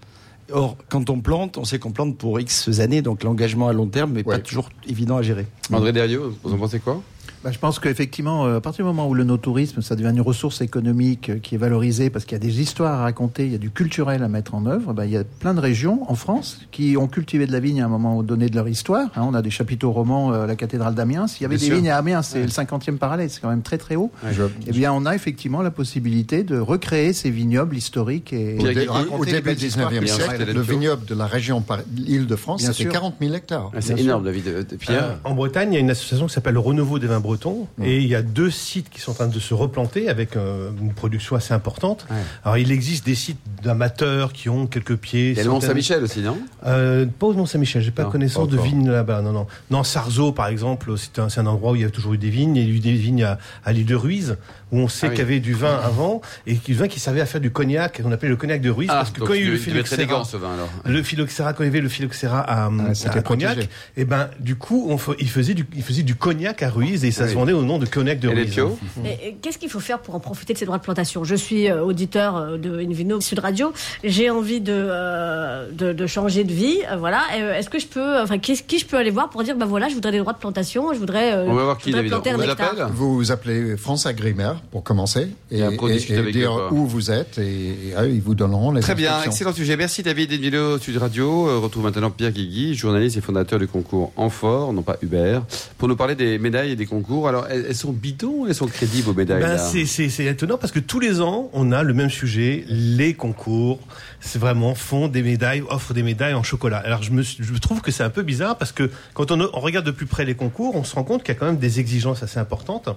Or, 0.52 0.78
quand 0.90 1.10
on 1.10 1.22
plante, 1.22 1.58
on 1.58 1.64
sait 1.64 1.80
qu'on 1.80 1.92
plante 1.92 2.18
pour 2.18 2.40
X 2.40 2.70
années, 2.80 3.02
donc 3.02 3.24
l'engagement 3.24 3.68
à 3.68 3.74
long 3.74 3.88
terme 3.88 4.14
n'est 4.14 4.24
pas 4.24 4.38
toujours 4.38 4.70
évident 4.88 5.18
à 5.18 5.22
gérer. 5.24 5.48
André 5.72 5.92
Derieux, 5.92 6.34
vous 6.44 6.54
en 6.54 6.58
pensez 6.58 6.80
quoi? 6.80 7.02
Bah, 7.46 7.52
je 7.52 7.60
pense 7.60 7.78
qu'effectivement, 7.78 8.48
euh, 8.48 8.58
à 8.58 8.60
partir 8.62 8.84
du 8.84 8.88
moment 8.88 9.08
où 9.08 9.14
le 9.14 9.24
no-tourisme, 9.24 9.84
ça 9.84 9.96
devient 9.96 10.10
une 10.10 10.20
ressource 10.22 10.62
économique 10.62 11.30
euh, 11.30 11.38
qui 11.38 11.54
est 11.54 11.58
valorisée 11.60 12.10
parce 12.10 12.26
qu'il 12.26 12.34
y 12.34 12.42
a 12.42 12.44
des 12.44 12.60
histoires 12.60 13.00
à 13.00 13.04
raconter, 13.04 13.46
il 13.46 13.52
y 13.52 13.56
a 13.56 13.60
du 13.60 13.70
culturel 13.70 14.24
à 14.24 14.28
mettre 14.28 14.56
en 14.56 14.66
œuvre, 14.66 14.94
bah, 14.94 15.06
il 15.06 15.12
y 15.12 15.18
a 15.18 15.24
plein 15.24 15.54
de 15.54 15.60
régions 15.60 16.02
en 16.10 16.16
France 16.16 16.60
qui 16.72 16.98
ont 16.98 17.08
cultivé 17.08 17.46
de 17.46 17.52
la 17.52 17.60
vigne 17.60 17.84
à 17.84 17.86
un 17.86 17.88
moment 17.88 18.24
donné 18.24 18.50
de 18.50 18.56
leur 18.56 18.68
histoire. 18.68 19.10
hein. 19.16 19.22
on 19.30 19.36
a 19.36 19.44
des 19.44 19.52
chapiteaux 19.52 19.92
romans 19.92 20.34
euh, 20.34 20.46
à 20.46 20.48
la 20.48 20.56
cathédrale 20.56 20.96
d'Amiens. 20.96 21.28
S'il 21.28 21.44
y 21.44 21.46
avait 21.46 21.58
Bien 21.58 21.60
des 21.60 21.66
sûr. 21.68 21.76
vignes 21.76 21.90
à 21.92 21.98
Amiens, 21.98 22.24
c'est 22.24 22.42
le 22.42 22.48
50e 22.48 22.98
parallèle, 22.98 23.30
c'est 23.30 23.42
quand 23.42 23.50
même 23.52 23.62
très 23.62 23.78
très 23.78 23.96
haut. 23.96 24.10
Je- 24.32 24.42
Eh 24.66 24.72
bien, 24.72 24.92
on 24.92 25.06
a 25.06 25.14
effectivement 25.14 25.62
la 25.62 25.70
possibilité 25.70 26.44
de 26.44 26.58
recréer 26.58 27.14
ces 27.14 27.30
vignobles 27.30 27.78
historiques 27.78 28.34
et, 28.34 28.58
Au 28.60 28.64
raconter 28.92 29.34
les 29.34 29.42
début 29.42 29.56
du 29.56 29.66
histoires 29.68 29.92
19e 29.92 30.00
que- 30.00 30.06
Bien 30.06 30.16
siècle, 30.16 30.52
le 30.52 30.62
vignoble 30.62 31.06
de 31.06 31.14
la 31.14 31.28
région 31.28 31.64
Bien 31.64 32.58
c'était 32.58 32.74
sûr. 32.74 32.92
40 32.92 33.18
000 33.22 33.36
hectares. 33.36 33.70
Ah, 33.76 33.82
C'est 33.82 34.00
énorme, 34.00 34.24
David. 34.24 34.66
Pierre 34.80 35.04
Euh, 35.04 35.30
en 35.30 35.36
Bretagne, 35.36 35.74
il 35.74 35.76
y 35.76 35.78
a 35.78 35.82
une 35.82 35.92
association 35.92 36.26
qui 36.26 36.34
s'appelle 36.34 36.56
le 36.56 36.60
Renouveau 36.60 36.98
des 36.98 37.06
vins 37.06 37.20
bretons 37.20 37.35
et 37.84 37.98
il 37.98 38.08
y 38.08 38.16
a 38.16 38.22
deux 38.22 38.50
sites 38.52 38.90
qui 38.90 39.00
sont 39.02 39.12
en 39.12 39.16
train 39.16 39.28
de 39.28 39.40
se 39.40 39.54
replanter 39.54 40.10
avec 40.10 40.36
euh, 40.36 40.72
une 40.82 40.94
production 40.94 41.36
assez 41.36 41.54
importante. 41.54 42.06
Ouais. 42.10 42.16
Alors 42.44 42.58
il 42.58 42.72
existe 42.72 43.06
des 43.06 43.16
sites 43.16 43.40
d'amateurs 43.64 44.34
qui 44.34 44.50
ont 44.50 44.68
quelques 44.68 44.96
pieds. 44.96 45.32
Il 45.32 45.38
y 45.38 45.40
a 45.40 45.44
le 45.44 45.50
Mont 45.50 45.56
centaines- 45.56 45.70
Saint-Michel 45.70 46.04
aussi, 46.04 46.22
non? 46.22 46.38
Euh, 46.66 47.06
pas 47.06 47.28
au 47.28 47.34
Mont 47.34 47.46
Saint-Michel, 47.46 47.82
j'ai 47.82 47.92
pas 47.92 48.04
Non, 48.04 48.12
connaissance 48.12 48.50
pas 48.50 48.56
de 48.56 48.62
vignes 48.62 48.90
là-bas. 48.90 49.22
Non, 49.22 49.32
non. 49.32 49.48
Non, 49.72 49.84
Sarzeau, 49.84 50.32
par 50.32 50.48
exemple, 50.48 50.94
c'est 50.98 51.20
un, 51.20 51.30
c'est 51.30 51.40
un 51.40 51.46
endroit 51.48 51.72
où 51.72 51.76
il 51.76 51.82
y 51.82 51.86
a 51.86 51.90
toujours 51.90 52.14
eu 52.14 52.18
des 52.18 52.30
vignes. 52.30 52.56
Il 52.56 52.64
y 52.70 52.72
a 52.72 52.76
eu 52.76 52.80
des 52.80 52.94
vignes 52.94 53.24
à, 53.24 53.40
à 53.64 53.72
l'île 53.74 53.86
de 53.86 53.96
Ruiz, 53.96 54.38
où 54.72 54.80
on 54.80 54.88
sait 54.88 55.08
Ah 55.08 55.10
oui. 55.10 55.16
qu'il 55.16 55.24
y 55.24 55.28
avait 55.28 55.40
du 55.40 55.54
vin 55.54 55.76
avant, 55.84 56.22
et 56.48 56.54
du 56.56 56.74
vin 56.74 56.88
qui 56.88 57.00
servait 57.00 57.22
à 57.22 57.26
faire 57.26 57.42
du 57.42 57.52
cognac, 57.52 58.02
qu'on 58.02 58.12
appelait 58.12 58.30
le 58.30 58.36
cognac 58.36 58.62
de 58.62 58.70
Ruiz, 58.70 58.88
parce 58.88 59.12
que 59.12 59.22
Ah, 59.22 59.26
quand 59.28 59.34
il 59.34 59.42
y 59.42 59.44
a 59.44 59.48
eu 59.48 59.52
le 59.52 59.58
phylloxéra, 59.58 60.02
élégant 60.02 60.24
ce 60.24 60.38
vin 60.38 60.54
alors. 60.54 60.70
le 60.86 61.04
phylloxéra, 61.04 61.54
quand 61.54 61.64
il 61.64 61.68
y 61.68 61.70
avait 61.70 61.82
le 61.82 61.90
phylloxéra 61.90 62.40
à, 62.40 62.70
Ah, 62.70 63.10
à 63.18 63.22
cognac, 63.22 63.58
et 63.98 64.06
ben, 64.06 64.30
du 64.40 64.56
coup, 64.56 64.88
on, 64.90 64.98
il 65.20 65.30
faisait 65.30 65.54
du, 65.54 65.66
il 65.76 65.84
faisait 65.84 66.04
du 66.04 66.16
cognac 66.16 66.64
à 66.64 66.70
Ruiz, 66.70 67.04
et 67.06 67.12
ça 67.12 67.25
Oui. 67.26 67.32
se 67.32 67.36
vendait 67.36 67.54
au 67.54 67.62
nom 67.64 67.78
de 67.80 67.86
cognac 67.86 68.20
de 68.20 68.28
Ruiz. 68.30 68.52
Pio 68.54 68.78
Et- 69.06 69.30
et 69.30 69.36
Qu'est-ce 69.42 69.58
qu'il 69.58 69.70
faut 69.70 69.80
faire 69.80 70.00
pour 70.00 70.16
en 70.16 70.20
profiter 70.20 70.54
de 70.54 70.58
ces 70.58 70.66
droits 70.66 70.78
de 70.78 70.84
plantation? 70.84 71.24
Je 71.24 71.36
suis 71.36 71.70
euh, 71.70 71.84
auditeur 71.84 72.36
euh, 72.38 72.58
de 72.58 72.80
Invino 72.80 73.22
Sud 73.22 73.40
Radio. 73.40 73.74
J'ai 74.04 74.30
envie 74.30 74.62
de, 74.62 74.74
euh, 74.76 75.70
de, 75.72 75.94
de 75.94 76.08
changer 76.08 76.44
de 76.44 76.52
vie. 76.54 76.78
euh, 76.92 76.96
voilà. 76.98 77.22
Euh, 77.38 77.54
Est-ce 77.56 77.70
que 77.70 77.80
je 77.80 77.88
peux, 77.88 78.20
enfin, 78.22 78.38
qui, 78.38 78.56
qui 78.64 78.80
je 78.80 78.86
peux 78.86 78.98
aller 78.98 79.12
voir 79.12 79.30
pour 79.30 79.44
dire, 79.44 79.56
bah 79.56 79.66
voilà, 79.66 79.88
je 79.90 79.94
voudrais 79.96 80.12
des 80.12 80.20
droits 80.20 80.34
de 80.34 80.38
plantation, 80.40 80.94
je 80.94 81.00
voudrais, 81.00 81.34
euh, 81.34 81.46
On 81.48 81.54
va 81.54 81.64
voir 81.64 81.78
qui, 81.78 81.92
David. 81.92 82.14
On 82.14 82.18
vous 82.38 82.50
appelle? 82.50 82.86
Vous 82.94 83.16
vous 83.16 83.32
appelez 83.32 83.78
France 83.78 84.06
Agrimaire 84.06 84.62
pour 84.72 84.84
commencer 84.84 85.28
et, 85.52 85.60
Et 85.60 85.64
après, 85.64 85.78
on 85.82 85.88
et- 85.90 85.96
et 86.12 86.32
dire 86.32 86.58
eux, 86.58 86.68
où 86.72 86.86
vous 86.86 87.12
êtes 87.12 87.38
et, 87.38 87.44
et, 87.44 87.94
ah, 87.98 88.06
ils 88.06 88.22
vous 88.22 88.36
donneront 88.36 88.72
les 88.72 88.82
Très 88.82 88.96
bien, 88.96 89.22
excellent 89.24 89.54
sujet. 89.54 89.78
Merci 89.78 90.04
David 90.04 90.32
Edvilo, 90.32 90.78
Sud 90.80 90.98
Radio. 90.98 91.48
Euh, 91.48 91.60
retrouve 91.60 91.84
maintenant 91.84 92.10
Pierre 92.12 92.32
Guigui, 92.32 92.76
journaliste 92.76 93.18
et 93.18 93.22
fondateur 93.22 93.60
du 93.60 93.68
concours 93.68 94.12
Enfort, 94.16 94.74
non 94.74 94.82
pas 94.82 94.98
Hubert, 95.02 95.44
pour 95.78 95.88
nous 95.88 95.96
parler 95.96 96.16
des 96.16 96.38
médailles 96.40 96.72
et 96.72 96.76
des 96.76 96.86
concours. 96.86 97.15
Alors, 97.26 97.48
elles, 97.50 97.66
elles 97.70 97.76
sont 97.76 97.92
bidons 97.92 98.42
ou 98.42 98.48
elles 98.48 98.56
sont 98.56 98.68
crédibles 98.68 99.06
vos 99.06 99.14
médailles 99.14 99.42
Ben, 99.42 99.58
c'est, 99.58 100.26
étonnant 100.26 100.58
parce 100.58 100.72
que 100.72 100.80
tous 100.80 101.00
les 101.00 101.22
ans, 101.22 101.50
on 101.54 101.72
a 101.72 101.84
le 101.84 101.94
même 101.94 102.10
sujet, 102.10 102.66
les 102.68 103.14
concours. 103.14 103.80
C'est 104.20 104.40
vraiment 104.40 104.76
font 104.76 105.08
des 105.08 105.22
médailles, 105.22 105.64
offrent 105.70 105.94
des 105.94 106.04
médailles 106.04 106.34
en 106.34 106.44
chocolat. 106.44 106.78
Alors 106.78 107.04
je 107.04 107.12
me, 107.12 107.22
je 107.22 107.58
trouve 107.60 107.82
que 107.82 107.92
c'est 107.92 108.04
un 108.04 108.10
peu 108.10 108.24
bizarre 108.24 108.58
parce 108.58 108.72
que 108.72 108.90
quand 109.14 109.32
on, 109.32 109.40
on 109.42 109.60
regarde 109.60 109.86
de 109.86 109.92
plus 109.92 110.08
près 110.08 110.26
les 110.26 110.36
concours, 110.36 110.76
on 110.76 110.84
se 110.84 110.96
rend 110.96 111.04
compte 111.04 111.24
qu'il 111.24 111.34
y 111.34 111.38
a 111.38 111.40
quand 111.40 111.46
même 111.46 111.58
des 111.58 111.80
exigences 111.80 112.24
assez 112.24 112.40
importantes. 112.40 112.90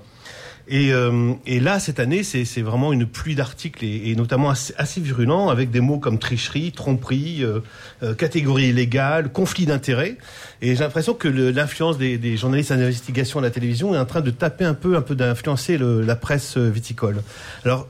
Et, 0.70 0.92
euh, 0.92 1.32
et 1.46 1.60
là, 1.60 1.80
cette 1.80 1.98
année, 1.98 2.22
c'est, 2.22 2.44
vraiment 2.60 2.92
une 2.92 3.06
pluie 3.06 3.34
d'articles 3.34 3.84
et, 3.84 4.10
et 4.10 4.16
notamment 4.16 4.50
assez, 4.50 4.74
assez 4.76 5.00
virulents 5.00 5.48
avec 5.48 5.70
des 5.70 5.80
mots 5.80 5.98
comme 5.98 6.18
tricherie, 6.18 6.72
tromperie, 6.72 7.42
euh, 7.42 7.60
euh, 8.02 8.14
catégorie 8.14 8.68
illégale, 8.68 9.32
conflit 9.32 9.64
d'intérêts. 9.64 10.16
Et 10.60 10.74
j'ai 10.74 10.84
l'impression 10.84 11.14
que 11.14 11.28
l'influence 11.28 11.96
des, 11.96 12.18
des 12.18 12.36
journalistes 12.36 12.72
d'investigation 12.72 13.38
à 13.38 13.42
la 13.42 13.50
télévision 13.50 13.94
est 13.94 13.98
en 13.98 14.04
train 14.04 14.20
de 14.20 14.30
taper 14.30 14.64
un 14.64 14.74
peu, 14.74 14.96
un 14.96 15.02
peu 15.02 15.14
d'influencer 15.14 15.78
la 15.78 16.16
presse 16.16 16.58
viticole. 16.58 17.22
Alors, 17.64 17.88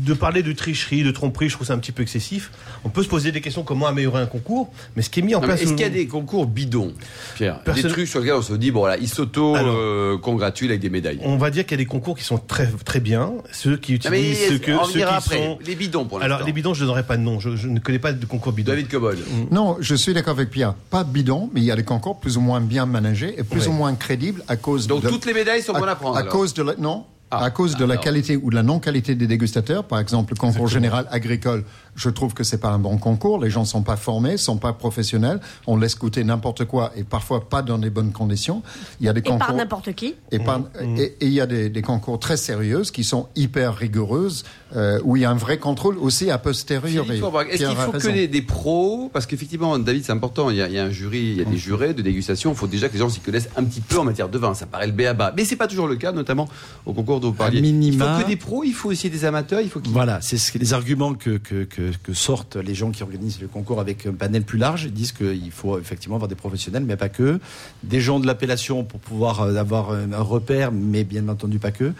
de 0.00 0.14
parler 0.14 0.42
de 0.42 0.52
tricherie, 0.52 1.02
de 1.02 1.10
tromperie, 1.10 1.48
je 1.48 1.54
trouve 1.54 1.66
ça 1.66 1.74
un 1.74 1.78
petit 1.78 1.92
peu 1.92 2.02
excessif. 2.02 2.50
On 2.84 2.88
peut 2.88 3.02
se 3.02 3.08
poser 3.08 3.32
des 3.32 3.40
questions 3.40 3.62
comment 3.62 3.86
améliorer 3.86 4.20
un 4.22 4.26
concours, 4.26 4.72
mais 4.96 5.02
ce 5.02 5.10
qui 5.10 5.20
est 5.20 5.22
mis 5.22 5.34
en 5.34 5.40
Non, 5.40 5.46
place. 5.46 5.62
Est-ce 5.62 5.70
qu'il 5.72 5.80
y 5.80 5.84
a 5.84 5.88
des 5.90 6.06
concours 6.06 6.46
bidons, 6.46 6.92
Pierre? 7.36 7.60
Personne- 7.62 7.82
Des 7.84 7.88
trucs 7.90 8.08
sur 8.08 8.20
lesquels 8.20 8.34
on 8.36 8.42
se 8.42 8.54
dit, 8.54 8.70
bon, 8.70 8.80
voilà, 8.80 8.96
ils 8.98 9.08
s'auto-congratulent 9.08 10.70
avec 10.70 10.80
des 10.80 10.90
médailles. 10.90 11.20
On 11.22 11.36
va 11.36 11.50
dire 11.50 11.64
qu'il 11.64 11.72
y 11.72 11.74
a 11.80 11.84
des 11.84 11.86
concours 11.86 12.16
qui 12.16 12.24
sont 12.24 12.38
très 12.38 12.66
très 12.84 13.00
bien, 13.00 13.32
ceux 13.52 13.76
qui 13.76 13.92
Non, 13.92 13.96
utilisent 13.96 14.48
ceux 14.48 14.58
que 14.58 14.72
on 14.72 14.84
ceux 14.84 14.92
qui 14.98 15.02
après. 15.02 15.36
sont. 15.36 15.58
Les 15.66 15.74
bidons 15.74 16.04
pour 16.04 16.18
l'instant. 16.18 16.34
Alors 16.36 16.46
les 16.46 16.52
bidons, 16.52 16.74
je 16.74 16.82
ne 16.82 16.88
donnerai 16.88 17.02
pas 17.04 17.16
de 17.16 17.22
nom. 17.22 17.40
Je, 17.40 17.56
je 17.56 17.68
ne 17.68 17.78
connais 17.78 17.98
pas 17.98 18.12
de 18.12 18.24
concours 18.26 18.52
bidon. 18.52 18.72
David 18.72 18.88
Cobol. 18.88 19.18
Non, 19.50 19.76
je 19.80 19.94
suis 19.94 20.14
d'accord 20.14 20.32
avec 20.34 20.50
Pierre. 20.50 20.74
Pas 20.90 21.04
bidon, 21.04 21.50
mais 21.52 21.60
il 21.60 21.64
y 21.64 21.70
a 21.70 21.76
des 21.76 21.84
concours 21.84 22.20
plus 22.20 22.36
ou 22.36 22.40
moins 22.40 22.60
bien 22.60 22.86
managés 22.86 23.34
et 23.38 23.42
plus 23.44 23.60
Ouais. 23.62 23.68
ou 23.68 23.72
moins 23.72 23.94
crédibles 23.94 24.42
à 24.48 24.56
cause 24.56 24.86
Donc 24.86 25.02
de 25.02 25.08
toutes 25.08 25.26
les 25.26 25.34
médailles 25.34 25.62
sont 25.62 25.72
bonnes 25.72 25.88
à 25.88 25.94
prendre. 25.96 26.16
à 26.16 26.20
alors. 26.20 26.32
cause 26.32 26.54
de 26.54 26.62
la, 26.62 26.74
non. 26.76 27.04
Ah, 27.32 27.44
à 27.44 27.50
cause 27.50 27.76
de 27.76 27.84
la 27.84 27.96
qualité 27.96 28.36
ou 28.36 28.50
de 28.50 28.56
la 28.56 28.64
non-qualité 28.64 29.14
des 29.14 29.28
dégustateurs, 29.28 29.84
par 29.84 30.00
exemple 30.00 30.32
le 30.32 30.36
concours 30.36 30.66
général 30.66 31.06
agricole, 31.12 31.64
je 31.94 32.08
trouve 32.10 32.34
que 32.34 32.44
c'est 32.44 32.58
pas 32.58 32.70
un 32.70 32.78
bon 32.78 32.98
concours. 32.98 33.42
Les 33.42 33.50
gens 33.50 33.64
sont 33.64 33.82
pas 33.82 33.96
formés, 33.96 34.36
sont 34.36 34.56
pas 34.58 34.72
professionnels. 34.72 35.40
On 35.66 35.76
laisse 35.76 35.98
goûter 35.98 36.24
n'importe 36.24 36.64
quoi 36.64 36.92
et 36.96 37.04
parfois 37.04 37.48
pas 37.48 37.62
dans 37.62 37.76
les 37.78 37.90
bonnes 37.90 38.12
conditions. 38.12 38.62
Il 39.00 39.06
y 39.06 39.08
a 39.08 39.12
des 39.12 39.20
Et 39.20 39.22
par 39.22 39.38
concours 39.38 39.54
n'importe 39.56 39.92
qui. 39.94 40.14
et 40.30 40.38
par- 40.38 40.60
Mmh, 40.60 40.96
et- 40.98 41.02
et 41.20 41.26
il 41.26 41.32
y 41.32 41.40
a 41.40 41.46
des, 41.46 41.68
des 41.68 41.82
concours 41.82 42.18
très 42.18 42.36
sérieux 42.36 42.82
qui 42.92 43.04
sont 43.04 43.28
hyper 43.36 43.74
rigoureuses 43.74 44.44
euh, 44.76 45.00
où 45.04 45.16
il 45.16 45.22
y 45.22 45.24
a 45.24 45.30
un 45.30 45.34
vrai 45.34 45.58
contrôle 45.58 45.98
aussi 45.98 46.30
a 46.30 46.38
posteriori. 46.38 47.16
Est-ce 47.50 47.64
qu'il 47.66 47.76
faut 47.76 47.90
que 47.92 47.96
raison. 47.96 48.12
des, 48.12 48.28
des 48.28 48.42
pros? 48.42 49.10
Parce 49.12 49.26
qu'effectivement, 49.26 49.78
David, 49.78 50.04
c'est 50.04 50.12
important. 50.12 50.48
Il 50.50 50.56
y, 50.56 50.62
a, 50.62 50.68
il 50.68 50.74
y 50.74 50.78
a 50.78 50.84
un 50.84 50.90
jury, 50.90 51.18
il 51.20 51.38
y 51.38 51.40
a 51.40 51.44
des 51.44 51.56
jurés 51.56 51.92
de 51.94 52.02
dégustation. 52.02 52.52
Il 52.52 52.56
faut 52.56 52.66
déjà 52.68 52.88
que 52.88 52.92
les 52.94 52.98
gens 53.00 53.08
s'y 53.08 53.20
connaissent 53.20 53.48
un 53.56 53.64
petit 53.64 53.80
peu 53.80 53.98
en 53.98 54.04
matière 54.04 54.28
de 54.28 54.38
vin. 54.38 54.54
Ça 54.54 54.66
paraît 54.66 54.86
le 54.86 54.92
béaba. 54.92 55.32
Mais 55.36 55.44
c'est 55.44 55.56
pas 55.56 55.66
toujours 55.66 55.88
le 55.88 55.96
cas, 55.96 56.12
notamment 56.12 56.48
au 56.86 56.92
concours 56.92 57.18
dont 57.20 57.28
vous 57.30 57.34
parliez. 57.34 57.60
minima- 57.60 58.04
Il 58.12 58.16
faut 58.18 58.22
que 58.24 58.28
des 58.28 58.36
pros, 58.36 58.62
il 58.64 58.72
faut 58.74 58.90
aussi 58.90 59.10
des 59.10 59.24
amateurs. 59.24 59.60
Il 59.60 59.68
faut 59.70 59.80
qu'ils. 59.80 59.92
Voilà, 59.92 60.20
c'est 60.20 60.36
ce 60.38 60.52
que- 60.52 60.58
les 60.58 60.72
arguments 60.72 61.14
que, 61.14 61.38
que, 61.38 61.64
que, 61.64 61.79
que 62.02 62.12
sortent 62.14 62.56
les 62.56 62.74
gens 62.74 62.90
qui 62.90 63.02
organisent 63.02 63.40
le 63.40 63.48
concours 63.48 63.80
avec 63.80 64.06
un 64.06 64.12
panel 64.12 64.42
plus 64.42 64.58
large. 64.58 64.84
Ils 64.84 64.92
disent 64.92 65.12
qu'il 65.12 65.50
faut 65.50 65.78
effectivement 65.78 66.16
avoir 66.16 66.28
des 66.28 66.34
professionnels, 66.34 66.84
mais 66.84 66.96
pas 66.96 67.08
que. 67.08 67.40
Des 67.82 68.00
gens 68.00 68.20
de 68.20 68.26
l'appellation 68.26 68.84
pour 68.84 69.00
pouvoir 69.00 69.40
euh, 69.42 69.54
avoir 69.56 69.90
un, 69.92 70.12
un 70.12 70.22
repère, 70.22 70.72
mais 70.72 71.04
bien 71.04 71.28
entendu 71.28 71.58
pas 71.58 71.70
que. 71.72 71.92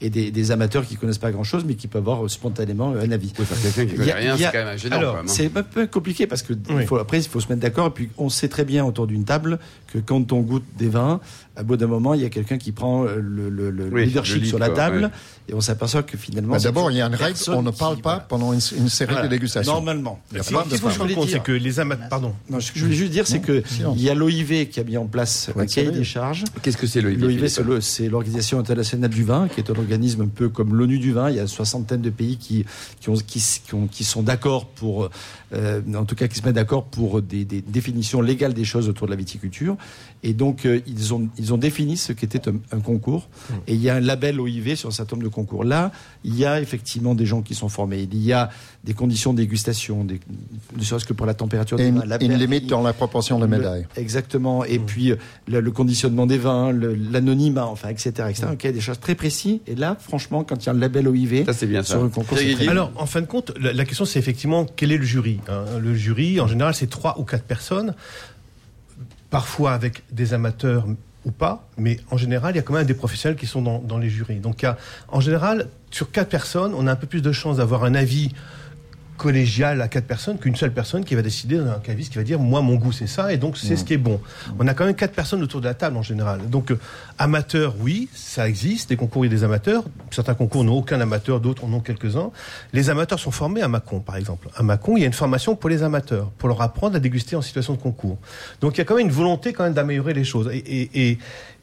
Et 0.00 0.10
des, 0.10 0.30
des 0.30 0.52
amateurs 0.52 0.86
qui 0.86 0.94
connaissent 0.94 1.18
pas 1.18 1.32
grand-chose, 1.32 1.64
mais 1.66 1.74
qui 1.74 1.88
peuvent 1.88 2.02
avoir 2.02 2.24
euh, 2.24 2.28
spontanément 2.28 2.90
un 2.94 3.10
avis. 3.10 3.32
Oui, 3.36 3.42
enfin, 3.50 3.56
quelqu'un 3.60 3.84
qui 3.86 3.90
Il 3.94 3.96
connaît 3.96 4.06
y 4.08 4.12
a- 4.12 4.14
rien, 4.14 4.34
il 4.36 4.40
y 4.40 4.44
a- 4.44 4.50
c'est 4.52 4.56
quand 4.58 4.64
même 4.64 4.78
gênant. 4.78 4.96
Alors, 4.96 5.12
quand 5.14 5.18
même, 5.24 5.28
c'est 5.28 5.56
un 5.56 5.62
peu 5.64 5.86
compliqué 5.88 6.28
parce 6.28 6.42
que 6.44 6.52
Oui. 6.52 6.82
il 6.82 6.86
faut, 6.86 6.98
après, 6.98 7.18
il 7.18 7.28
faut 7.28 7.40
se 7.40 7.48
mettre 7.48 7.62
d'accord. 7.62 7.88
Et 7.88 7.90
puis, 7.90 8.08
on 8.16 8.28
sait 8.28 8.46
très 8.48 8.64
bien 8.64 8.84
autour 8.84 9.08
d'une 9.08 9.24
table 9.24 9.58
que 9.92 9.98
quand 9.98 10.32
on 10.32 10.40
goûte 10.40 10.64
des 10.78 10.88
vins, 10.88 11.18
à 11.56 11.62
bout 11.62 11.76
d'un 11.76 11.86
moment, 11.86 12.14
il 12.14 12.20
y 12.20 12.24
a 12.24 12.28
quelqu'un 12.28 12.58
qui 12.58 12.72
prend 12.72 13.04
euh, 13.04 13.16
le, 13.20 13.48
le, 13.48 13.70
le 13.70 13.88
Oui, 13.90 14.04
leadership 14.06 14.34
le 14.36 14.40
lead, 14.42 14.48
sur 14.48 14.58
la 14.58 14.66
quoi, 14.66 14.76
table 14.76 15.04
ouais. 15.04 15.10
et 15.48 15.54
on 15.54 15.60
s'aperçoit 15.60 16.02
que 16.02 16.16
finalement. 16.18 16.52
Bah, 16.52 16.58
D'abord, 16.60 16.90
il 16.90 16.98
y 16.98 17.00
a 17.00 17.06
une 17.06 17.14
règle, 17.14 17.36
on 17.48 17.62
ne 17.62 17.70
qui- 17.70 17.78
parle 17.78 17.96
pas 17.96 18.02
voilà. 18.02 18.20
pendant 18.28 18.52
une, 18.52 18.60
une 18.76 18.88
série 18.90 19.12
Voilà. 19.12 19.26
de 19.26 19.30
dégustations. 19.34 19.72
Normalement. 19.72 20.20
Il 20.30 20.36
y 20.36 20.40
a 20.40 20.42
Ce 20.44 20.52
pas 20.52 20.62
de 20.64 21.14
compte, 21.14 21.28
c'est 21.30 21.42
que 21.42 21.52
les 21.52 21.80
amateurs. 21.80 22.08
Pardon. 22.10 22.34
Non, 22.50 22.60
ce 22.60 22.70
que 22.70 22.78
je 22.78 22.84
voulais 22.84 22.96
juste 22.96 23.10
dire, 23.12 23.26
c'est 23.26 23.40
que 23.40 23.62
il 23.96 24.02
y 24.02 24.10
a 24.10 24.14
l'OIV 24.14 24.68
qui 24.68 24.78
a 24.78 24.84
mis 24.84 24.96
en 24.98 25.06
place 25.06 25.50
un 25.56 25.64
cahier 25.66 25.90
des 25.90 26.04
charges. 26.04 26.44
Qu'est-ce 26.62 26.76
que 26.76 26.86
c'est 26.86 27.00
l'OIV 27.00 27.18
L'OIV, 27.20 27.80
c'est 27.80 28.08
l'Organisation 28.08 28.58
internationale 28.58 29.10
du 29.10 29.24
vin, 29.24 29.48
qui 29.48 29.58
est 29.60 29.70
un 29.70 29.74
organisme 29.78 30.20
un 30.20 30.28
peu 30.28 30.50
comme 30.50 30.74
l'ONU 30.74 30.98
du 30.98 31.12
vin. 31.12 31.30
Il 31.30 31.36
y 31.36 31.38
a 31.38 31.42
une 31.42 31.48
soixantaine 31.48 32.02
de 32.02 32.10
pays 32.10 32.36
qui, 32.36 32.66
qui, 33.00 33.08
ont, 33.08 33.14
qui, 33.14 33.40
qui 33.66 33.74
ont- 33.74 33.86
qui 33.86 34.04
sont 34.04 34.22
d'accord 34.22 34.66
pour, 34.66 35.08
euh, 35.54 35.80
en 35.96 36.04
tout 36.04 36.14
cas, 36.14 36.28
qui 36.28 36.38
se 36.38 36.44
mettent 36.44 36.54
d'accord 36.56 36.84
pour 36.84 37.22
des, 37.22 37.46
des 37.46 37.62
définitions 37.62 38.20
légales 38.20 38.52
des 38.52 38.64
choses 38.64 38.88
autour 38.88 39.06
de 39.06 39.12
la 39.12 39.16
viticulture. 39.16 39.76
Et 40.24 40.32
donc, 40.32 40.66
euh, 40.66 40.80
ils, 40.88 41.14
ont, 41.14 41.28
ils 41.38 41.54
ont 41.54 41.58
défini 41.58 41.96
ce 41.96 42.12
qu'était 42.12 42.48
un, 42.48 42.54
un 42.72 42.80
concours. 42.80 43.28
Et 43.68 43.74
il 43.74 43.80
y 43.80 43.88
a 43.88 43.94
un 43.94 44.00
label 44.00 44.40
OIV 44.40 44.74
sur 44.74 44.88
un 44.88 44.92
certain 44.92 45.14
nombre 45.14 45.28
de 45.28 45.32
concours. 45.32 45.62
Là, 45.62 45.92
il 46.24 46.34
y 46.36 46.44
a 46.44 46.60
effectivement 46.60 47.14
des 47.14 47.24
gens 47.24 47.40
qui 47.40 47.54
sont 47.54 47.68
formés. 47.68 48.08
Il 48.10 48.18
y 48.24 48.32
a 48.32 48.50
des 48.82 48.94
conditions 48.94 49.32
de 49.32 49.38
dégustation, 49.38 50.02
des, 50.02 50.18
ne 50.76 50.82
serait-ce 50.82 51.04
que 51.04 51.12
pour 51.12 51.24
la 51.24 51.34
température 51.34 51.78
Et 51.78 51.84
des 51.84 51.88
une, 51.90 51.98
vins. 52.00 52.04
la 52.04 52.20
une 52.20 52.34
limite 52.34 52.66
dans 52.66 52.82
la 52.82 52.92
proportion 52.92 53.38
de 53.38 53.44
le- 53.44 53.50
médailles. 53.58 53.86
Exactement. 53.96 54.64
Et 54.64 54.80
puis 54.80 55.12
euh, 55.12 55.16
le, 55.46 55.60
le 55.60 55.70
conditionnement 55.70 56.26
des 56.26 56.38
vins, 56.38 56.72
l'anonymat, 56.72 57.66
enfin, 57.66 57.88
etc. 57.90 58.10
etc. 58.28 58.46
Ok, 58.52 58.66
des 58.66 58.80
choses 58.80 58.98
très 58.98 59.14
précises. 59.14 59.60
Et 59.68 59.76
là, 59.76 59.96
franchement, 60.00 60.42
quand 60.42 60.56
il 60.62 60.66
y 60.66 60.68
a 60.68 60.72
un 60.72 60.78
label 60.78 61.06
OIV 61.06 61.44
Ça, 61.46 61.52
ça. 61.52 61.82
sur 61.84 62.02
un 62.02 62.08
concours, 62.08 62.38
c'est 62.38 62.54
très. 62.54 62.66
Alors, 62.68 62.90
en 62.96 63.06
fin 63.06 63.20
de 63.20 63.26
compte, 63.26 63.52
la, 63.60 63.72
la 63.72 63.84
question, 63.84 64.04
c'est 64.04 64.18
effectivement 64.18 64.66
quel 64.76 64.90
est 64.90 64.98
le 64.98 65.04
jury. 65.04 65.38
hein? 65.48 65.64
Le 65.80 65.94
jury, 65.94 66.40
en 66.40 66.48
général, 66.48 66.74
c'est 66.74 66.90
trois 66.90 67.18
ou 67.20 67.24
quatre 67.24 67.44
personnes, 67.44 67.94
parfois 69.30 69.72
avec 69.72 70.02
des 70.10 70.34
amateurs 70.34 70.86
ou 71.24 71.30
pas, 71.30 71.66
mais 71.76 71.98
en 72.10 72.16
général, 72.16 72.54
il 72.54 72.56
y 72.56 72.60
a 72.60 72.62
quand 72.62 72.74
même 72.74 72.86
des 72.86 72.94
professionnels 72.94 73.36
qui 73.38 73.46
sont 73.46 73.60
dans, 73.60 73.78
dans 73.80 73.98
les 73.98 74.08
jurys. 74.08 74.36
Donc, 74.38 74.64
a- 74.64 74.76
en 75.08 75.20
général, 75.20 75.68
sur 75.90 76.10
quatre 76.10 76.28
personnes, 76.30 76.72
on 76.74 76.86
a 76.86 76.92
un 76.92 76.96
peu 76.96 77.06
plus 77.06 77.22
de 77.22 77.32
chances 77.32 77.58
d'avoir 77.58 77.84
un 77.84 77.94
avis 77.94 78.32
collégial 79.18 79.82
à 79.82 79.88
quatre 79.88 80.06
personnes 80.06 80.38
qu'une 80.38 80.56
seule 80.56 80.72
personne 80.72 81.04
qui 81.04 81.14
va 81.14 81.20
décider 81.20 81.58
un 81.58 81.80
caviste 81.80 82.12
qui 82.12 82.18
va 82.18 82.24
dire 82.24 82.38
moi 82.38 82.62
mon 82.62 82.76
goût 82.76 82.92
c'est 82.92 83.06
ça 83.06 83.32
et 83.32 83.36
donc 83.36 83.58
c'est 83.58 83.76
ce 83.76 83.84
qui 83.84 83.92
est 83.92 83.98
bon. 83.98 84.20
On 84.58 84.66
a 84.66 84.72
quand 84.72 84.86
même 84.86 84.94
quatre 84.94 85.12
personnes 85.12 85.42
autour 85.42 85.60
de 85.60 85.66
la 85.66 85.74
table 85.74 85.96
en 85.96 86.02
général. 86.02 86.48
Donc 86.48 86.70
euh, 86.70 86.78
amateurs 87.18 87.74
oui, 87.80 88.08
ça 88.14 88.48
existe, 88.48 88.88
des 88.88 88.96
concours 88.96 89.26
il 89.26 89.30
y 89.30 89.34
a 89.34 89.36
des 89.36 89.44
amateurs, 89.44 89.84
certains 90.10 90.34
concours 90.34 90.64
n'ont 90.64 90.78
aucun 90.78 91.00
amateur, 91.00 91.40
d'autres 91.40 91.64
en 91.64 91.72
ont 91.72 91.80
quelques-uns. 91.80 92.30
Les 92.72 92.88
amateurs 92.88 93.18
sont 93.18 93.32
formés 93.32 93.60
à 93.60 93.68
Mâcon 93.68 94.00
par 94.00 94.16
exemple. 94.16 94.48
À 94.56 94.62
Mâcon, 94.62 94.96
il 94.96 95.00
y 95.00 95.04
a 95.04 95.06
une 95.06 95.12
formation 95.12 95.56
pour 95.56 95.68
les 95.68 95.82
amateurs 95.82 96.30
pour 96.38 96.48
leur 96.48 96.62
apprendre 96.62 96.96
à 96.96 97.00
déguster 97.00 97.36
en 97.36 97.42
situation 97.42 97.74
de 97.74 97.78
concours. 97.78 98.18
Donc 98.60 98.76
il 98.76 98.78
y 98.78 98.80
a 98.82 98.84
quand 98.84 98.96
même 98.96 99.06
une 99.06 99.12
volonté 99.12 99.52
quand 99.52 99.64
même 99.64 99.74
d'améliorer 99.74 100.14
les 100.14 100.24
choses 100.24 100.48
et, 100.52 100.58
et, 100.58 101.10
et 101.10 101.18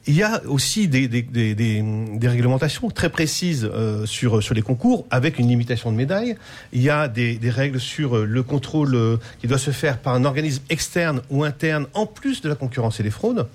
il 0.08 0.16
y 0.16 0.24
a 0.24 0.42
aussi 0.48 0.88
des, 0.88 1.08
des, 1.08 1.22
des, 1.24 1.56
des, 1.56 1.84
des 2.14 2.28
réglementations 2.28 2.90
très 2.90 3.10
précises 3.10 3.70
euh, 3.74 4.06
sur, 4.06 4.44
sur 4.44 4.54
les 4.54 4.62
concours 4.62 5.06
avec 5.10 5.40
une 5.40 5.48
limitation 5.48 5.92
de 5.92 5.98
médailles. 5.98 6.36
Il 6.74 6.82
y 6.82 6.90
a 6.90 7.08
des, 7.08 7.36
des 7.38 7.50
règles 7.50 7.80
sur 7.80 8.18
euh, 8.18 8.26
le 8.26 8.44
contrôle 8.44 8.94
euh, 8.96 9.18
qui 9.42 9.48
doit 9.48 9.58
se 9.58 9.72
faire 9.72 9.98
par 9.98 10.14
un 10.14 10.24
organisme 10.26 10.62
externe 10.70 11.22
ou 11.30 11.44
interne 11.44 11.88
en 11.94 12.06
plus 12.06 12.42
de 12.42 12.50
la 12.50 12.56
concurrence 12.56 13.00
et 13.00 13.04
les 13.04 13.10
fraudes. 13.10 13.48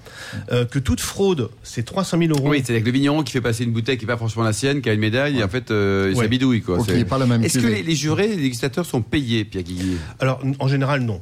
Euh, 0.50 0.64
que 0.64 0.78
toute 0.78 1.00
fraude, 1.00 1.50
c'est 1.62 1.84
300 1.84 2.18
000 2.18 2.30
euros. 2.32 2.48
Oui, 2.50 2.62
c'est 2.64 2.72
avec 2.72 2.84
le 2.84 2.92
vigneron 2.92 3.22
qui 3.22 3.32
fait 3.32 3.40
passer 3.40 3.64
une 3.64 3.72
bouteille 3.72 3.96
qui 3.98 4.04
n'est 4.06 4.12
pas 4.12 4.16
franchement 4.16 4.42
la 4.42 4.52
sienne, 4.52 4.80
qui 4.82 4.88
a 4.90 4.92
une 4.92 5.00
médaille, 5.00 5.38
et 5.38 5.44
en 5.44 5.48
fait, 5.48 5.70
euh, 5.70 6.08
il 6.12 6.16
Ouais. 6.18 6.28
qu'il 6.28 6.84
C'est- 6.86 6.94
n'y 6.94 7.00
ait 7.00 7.04
pas 7.04 7.18
la 7.18 7.26
même 7.26 7.44
Est-ce 7.44 7.58
que 7.58 7.66
les, 7.66 7.82
les 7.82 7.94
jurés, 7.94 8.28
les 8.28 8.36
dégustateurs 8.36 8.86
sont 8.86 9.02
payés, 9.02 9.44
Pierre 9.44 9.62
Guillet? 9.64 9.96
Alors, 10.18 10.40
en 10.58 10.68
général, 10.68 11.00
non. 11.02 11.20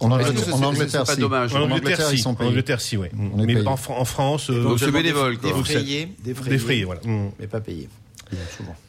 En 0.00 0.10
Angleterre, 0.10 0.54
en 0.54 0.62
Angleterre, 0.62 1.04
pas 1.04 1.14
si. 1.14 1.20
dommage 1.20 1.54
En 1.54 1.60
En 1.60 1.70
Angleterre, 1.70 2.08
si. 2.08 2.14
ils 2.16 2.18
sont 2.18 2.34
En. 2.34 2.46
Angleterre, 2.48 2.80
si, 2.80 2.96
oui. 2.96 3.08
Mais 3.12 3.46
payé. 3.54 3.66
en, 3.68 3.76
Fran- 3.76 3.98
en 3.98 4.04
France, 4.04 4.50
euh, 4.50 4.62
Donc, 4.62 4.78
c'est 4.78 4.90
bénévole, 4.90 5.32
des, 5.38 5.50
quoi. 5.50 5.52
Des 5.52 5.64
frayés, 5.64 6.08
des 6.24 6.34
frayés, 6.34 6.50
défrayé, 6.50 6.84
voilà. 6.84 7.00
Mais 7.38 7.46
pas 7.46 7.60
payés. 7.60 7.88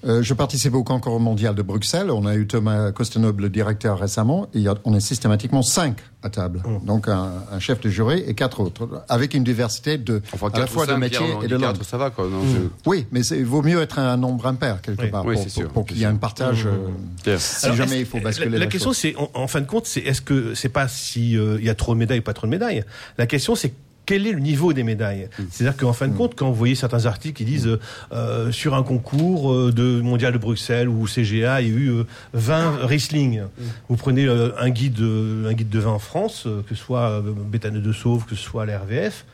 Euh, 0.06 0.22
je 0.24 0.34
participe 0.34 0.74
au 0.74 0.84
concours 0.84 1.20
mondial 1.20 1.56
de 1.56 1.62
Bruxelles. 1.62 2.10
On 2.12 2.26
a 2.26 2.36
eu 2.36 2.48
Thomas 2.48 2.92
Costenoble, 2.92 3.44
le 3.44 3.50
directeur, 3.50 4.00
récemment. 4.00 4.48
Et 4.54 4.66
on 4.86 4.96
est 4.96 5.00
systématiquement 5.00 5.62
cinq 5.62 5.98
à 6.24 6.30
table. 6.30 6.62
Mmh. 6.66 6.86
Donc 6.86 7.08
un, 7.08 7.32
un 7.52 7.60
chef 7.60 7.82
de 7.82 7.90
jury 7.90 8.24
et 8.28 8.34
quatre 8.36 8.60
autres, 8.60 9.04
avec 9.10 9.34
une 9.34 9.44
diversité 9.44 9.98
de 9.98 10.22
Enfin, 10.34 10.50
à 10.54 10.60
la 10.60 10.68
fois 10.68 10.86
de 10.86 10.92
cinq, 10.92 10.98
métier 10.98 11.18
Pierre, 11.20 11.38
on 11.38 11.42
et 11.42 11.48
de 11.48 11.58
quatre, 11.58 11.74
langue. 11.78 11.84
ça 11.84 11.98
va, 11.98 12.10
quoi. 12.12 12.28
non, 12.28 12.42
je- 12.46 12.90
Oui, 12.90 13.08
mais 13.12 13.22
il 13.22 13.46
vaut 13.46 13.62
mieux 13.64 13.82
être 13.82 13.98
un 14.00 14.18
nombre 14.18 14.46
impair 14.46 14.82
quelque 14.82 15.02
Oui. 15.04 15.10
part 15.10 15.26
Oui, 15.26 15.36
pour, 15.36 15.68
pour- 15.70 15.86
qu'il 15.86 15.98
y 15.98 16.04
ait 16.04 16.06
un 16.06 16.16
partage. 16.16 16.68
euh, 16.68 16.90
Pierre. 17.24 17.42
si 17.42 17.66
Alors, 17.66 17.78
jamais 17.78 18.00
il 18.02 18.06
faut 18.06 18.20
basculer 18.20 18.50
La, 18.52 18.60
la, 18.60 18.68
question, 18.68 18.94
c'est, 18.94 19.16
en, 19.16 19.32
en 19.34 19.48
fin 19.48 19.62
de 19.62 19.66
compte, 19.66 19.88
c'est 19.88 20.02
est-ce 20.02 20.22
que 20.22 20.54
c'est 20.54 20.70
pas 20.70 20.88
si 20.88 21.38
euh, 21.38 21.58
il 21.60 21.66
y 21.66 21.70
a 21.70 21.76
trop 21.76 21.94
de 21.96 22.00
médailles 22.00 22.20
ou 22.20 22.24
pas 22.24 22.34
trop 22.34 22.46
de 22.46 22.52
médailles? 22.52 22.84
La 23.18 23.26
question, 23.26 23.56
c'est 23.56 23.74
quel 24.12 24.28
est 24.28 24.34
le 24.34 24.40
niveau 24.40 24.74
des 24.74 24.84
médailles 24.84 25.22
Mm. 25.40 25.44
C'est-à-dire 25.50 25.78
qu'en 25.78 25.94
fin 25.94 26.08
de 26.08 26.16
compte, 26.16 26.36
quand 26.36 26.48
vous 26.48 26.56
voyez 26.56 26.76
certains 26.76 27.06
articles 27.06 27.38
qui 27.38 27.46
disent 27.46 27.68
euh, 27.68 27.80
euh, 28.12 28.52
sur 28.52 28.76
un 28.76 28.84
concours 28.84 29.54
euh, 29.54 29.72
de 29.72 30.02
mondial 30.02 30.34
de 30.34 30.38
Bruxelles 30.38 30.90
ou 30.90 31.08
CGA, 31.08 31.62
il 31.62 31.68
y 31.68 31.72
a 31.72 31.76
eu 31.78 31.90
euh, 31.90 32.04
20 32.34 32.86
Riesling. 32.86 33.42
Mm. 33.42 33.48
Vous 33.90 33.96
prenez 33.96 34.28
un 34.28 34.70
guide, 34.70 35.00
un 35.00 35.54
guide 35.54 35.70
de 35.70 35.80
vin 35.80 35.92
en 35.92 36.00
France, 36.00 36.44
que 36.68 36.76
ce 36.76 36.82
soit 36.82 37.10
euh, 37.10 37.22
Béthane 37.22 37.82
de 37.82 37.94
Sauve, 37.94 38.26
que 38.26 38.36
ce 38.36 38.44
soit 38.44 38.66
la 38.66 38.80
RVF, 38.80 39.26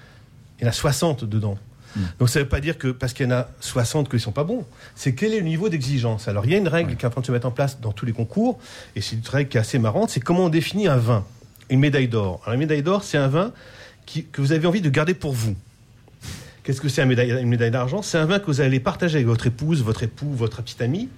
il 0.59 0.63
y 0.63 0.67
en 0.67 0.69
a 0.69 0.73
60 0.73 1.25
dedans. 1.25 1.57
Donc 2.19 2.29
ça 2.29 2.37
ne 2.37 2.43
veut 2.43 2.49
pas 2.49 2.59
dire 2.59 2.77
que 2.77 2.89
parce 2.89 3.13
qu'il 3.13 3.25
y 3.25 3.29
en 3.29 3.35
a 3.35 3.47
60 3.59 4.07
qu'ils 4.07 4.19
sont 4.19 4.31
pas 4.31 4.43
bons. 4.43 4.65
C'est 4.93 5.15
quel 5.15 5.33
est 5.33 5.39
le 5.39 5.47
niveau 5.47 5.67
d'exigence? 5.67 6.27
Alors 6.27 6.45
il 6.45 6.51
y 6.51 6.55
a 6.55 6.59
une 6.59 6.67
règle 6.67 6.95
qui 6.95 7.05
est 7.05 7.07
en 7.07 7.09
train 7.09 7.21
de 7.21 7.25
se 7.25 7.31
mettre 7.31 7.47
en 7.47 7.51
place 7.51 7.79
dans 7.81 7.91
tous 7.91 8.05
les 8.05 8.11
concours, 8.11 8.59
et 8.95 9.01
c'est 9.01 9.15
une 9.15 9.27
règle 9.27 9.49
qui 9.49 9.57
est 9.57 9.61
assez 9.61 9.79
marrante, 9.79 10.11
c'est 10.11 10.19
comment 10.19 10.45
on 10.45 10.49
définit 10.49 10.87
un 10.87 10.97
vin, 10.97 11.25
une 11.71 11.79
médaille 11.79 12.07
d'or. 12.07 12.41
Alors 12.43 12.53
une 12.53 12.59
médaille 12.59 12.83
d'or, 12.83 13.03
c'est 13.03 13.17
un 13.17 13.29
vin 13.29 13.51
qui- 14.07 14.25
que 14.25 14.41
vous 14.41 14.51
avez 14.53 14.65
envie 14.65 14.81
de 14.81 14.89
garder 14.89 15.13
pour 15.13 15.33
vous. 15.33 15.55
Qu'est-ce 16.63 16.81
que 16.81 16.89
c'est 16.89 17.05
médaille- 17.05 17.29
une 17.39 17.47
médaille 17.47 17.69
d'argent? 17.71 18.01
C'est 18.01 18.17
un 18.17 18.25
vin 18.25 18.39
que 18.39 18.47
vous 18.47 18.59
allez 18.59 18.79
partager 18.79 19.17
avec 19.17 19.27
votre 19.27 19.45
épouse, 19.45 19.83
votre 19.83 20.01
époux, 20.01 20.31
votre 20.31 20.63
petit 20.63 20.81
ami. 20.81 21.09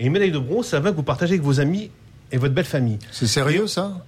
Et 0.00 0.06
une 0.06 0.12
médaille 0.12 0.32
de 0.32 0.38
bronze, 0.38 0.66
c'est 0.66 0.76
un 0.76 0.80
vin 0.80 0.90
que 0.90 0.96
vous 0.96 1.02
partagez 1.04 1.34
avec 1.34 1.42
vos 1.44 1.60
amis 1.60 1.90
et 2.32 2.36
votre 2.36 2.54
belle 2.54 2.64
famille. 2.64 2.98
C'est 3.12 3.28
sérieux 3.28 3.68
ça? 3.68 4.04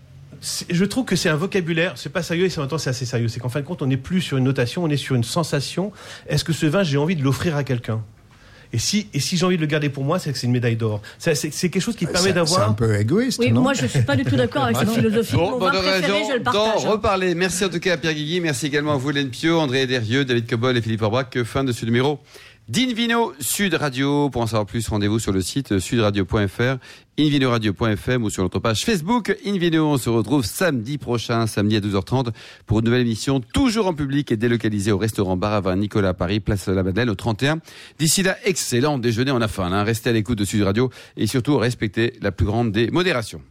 Je 0.70 0.84
trouve 0.84 1.04
que 1.04 1.16
c'est 1.16 1.28
un 1.28 1.36
vocabulaire, 1.36 1.92
c'est 1.96 2.08
pas 2.08 2.22
sérieux 2.22 2.46
et 2.46 2.58
en 2.58 2.62
même 2.62 2.70
temps 2.70 2.78
c'est 2.78 2.90
assez 2.90 3.04
sérieux. 3.04 3.28
C'est 3.28 3.40
qu'en 3.40 3.48
fin 3.50 3.60
de 3.60 3.66
compte, 3.66 3.82
on 3.82 3.86
n'est 3.86 3.96
plus 3.96 4.20
sur 4.22 4.38
une 4.38 4.44
notation, 4.44 4.82
on 4.84 4.88
est 4.88 4.96
sur 4.96 5.14
une 5.14 5.24
sensation. 5.24 5.92
Est-ce 6.28 6.44
que 6.44 6.52
ce 6.54 6.66
vin, 6.66 6.82
j'ai 6.82 6.96
envie 6.96 7.14
de 7.16 7.22
l'offrir 7.22 7.56
à 7.56 7.64
quelqu'un? 7.64 8.02
Et 8.72 8.78
si, 8.78 9.08
et 9.12 9.20
si 9.20 9.36
j'ai 9.36 9.44
envie 9.44 9.56
de 9.56 9.60
le 9.60 9.66
garder 9.66 9.88
pour 9.88 10.04
moi, 10.04 10.18
c'est 10.18 10.32
que 10.32 10.38
c'est 10.38 10.46
une 10.46 10.52
médaille 10.52 10.76
d'or. 10.76 11.00
C'est 11.18 11.34
c'est- 11.34 11.50
c'est 11.52 11.70
quelque 11.70 11.82
chose 11.82 11.96
qui 11.96 12.04
permet 12.06 12.18
C'est 12.18 12.24
c'est 12.26 12.30
un 12.38 12.44
d'avoir. 12.44 12.76
peu 12.76 12.94
égoïste, 12.98 13.38
Oui, 13.40 13.50
non 13.52 13.62
moi 13.62 13.72
je 13.74 13.86
suis 13.86 14.02
pas 14.02 14.16
du 14.16 14.24
tout 14.24 14.36
d'accord 14.36 14.64
avec 14.64 14.76
cette 14.80 14.90
philosophie. 14.90 15.34
Bon, 15.36 15.58
Mon 15.58 15.68
préféré, 15.68 16.00
raison 16.00 16.14
je 16.30 16.36
le 16.36 16.42
partage. 16.42 16.84
reparler. 16.86 17.34
Merci 17.34 17.64
en 17.64 17.68
tout 17.68 17.80
cas 17.80 17.94
à 17.94 17.96
Pierre 17.96 18.14
Guigui. 18.14 18.40
Merci 18.40 18.66
également 18.66 18.92
à 18.92 18.96
vous, 18.96 19.10
Hélène 19.10 19.30
Pio, 19.30 19.58
André 19.58 19.86
Derieux, 19.86 20.24
David 20.24 20.48
Cobol 20.48 20.76
et 20.76 20.82
Philippe 20.82 21.02
Orbach. 21.02 21.26
Fin 21.44 21.64
de 21.64 21.72
ce 21.72 21.84
numéro 21.84 22.20
d'Invino 22.70 23.32
Sud 23.40 23.74
Radio. 23.74 24.30
Pour 24.30 24.42
en 24.42 24.46
savoir 24.46 24.64
plus, 24.64 24.86
rendez-vous 24.88 25.18
sur 25.18 25.32
le 25.32 25.42
site 25.42 25.80
sudradio.fr, 25.80 26.76
invinoradio.fm 27.18 28.22
ou 28.22 28.30
sur 28.30 28.44
notre 28.44 28.60
page 28.60 28.84
Facebook 28.84 29.36
Invino. 29.44 29.88
On 29.88 29.98
se 29.98 30.08
retrouve 30.08 30.44
samedi 30.44 30.96
prochain, 30.96 31.48
samedi 31.48 31.74
à 31.76 31.80
12h30 31.80 32.28
pour 32.66 32.78
une 32.78 32.84
nouvelle 32.84 33.00
émission, 33.00 33.40
toujours 33.40 33.88
en 33.88 33.92
public 33.92 34.30
et 34.30 34.36
délocalisée 34.36 34.92
au 34.92 34.98
restaurant 34.98 35.36
Bar 35.36 35.52
à 35.52 35.60
Vin 35.60 35.74
Nicolas 35.74 36.10
à 36.10 36.14
Paris, 36.14 36.38
place 36.38 36.68
La 36.68 36.84
Madeleine 36.84 37.10
au 37.10 37.16
31. 37.16 37.58
D'ici 37.98 38.22
là, 38.22 38.36
excellent 38.44 38.98
déjeuner, 38.98 39.32
on 39.32 39.40
a 39.40 39.48
faim. 39.48 39.72
Hein. 39.72 39.82
Restez 39.82 40.10
à 40.10 40.12
l'écoute 40.12 40.38
de 40.38 40.44
Sud 40.44 40.62
Radio 40.62 40.90
et 41.16 41.26
surtout 41.26 41.58
respectez 41.58 42.12
la 42.22 42.30
plus 42.30 42.46
grande 42.46 42.70
des 42.70 42.88
modérations. 42.92 43.42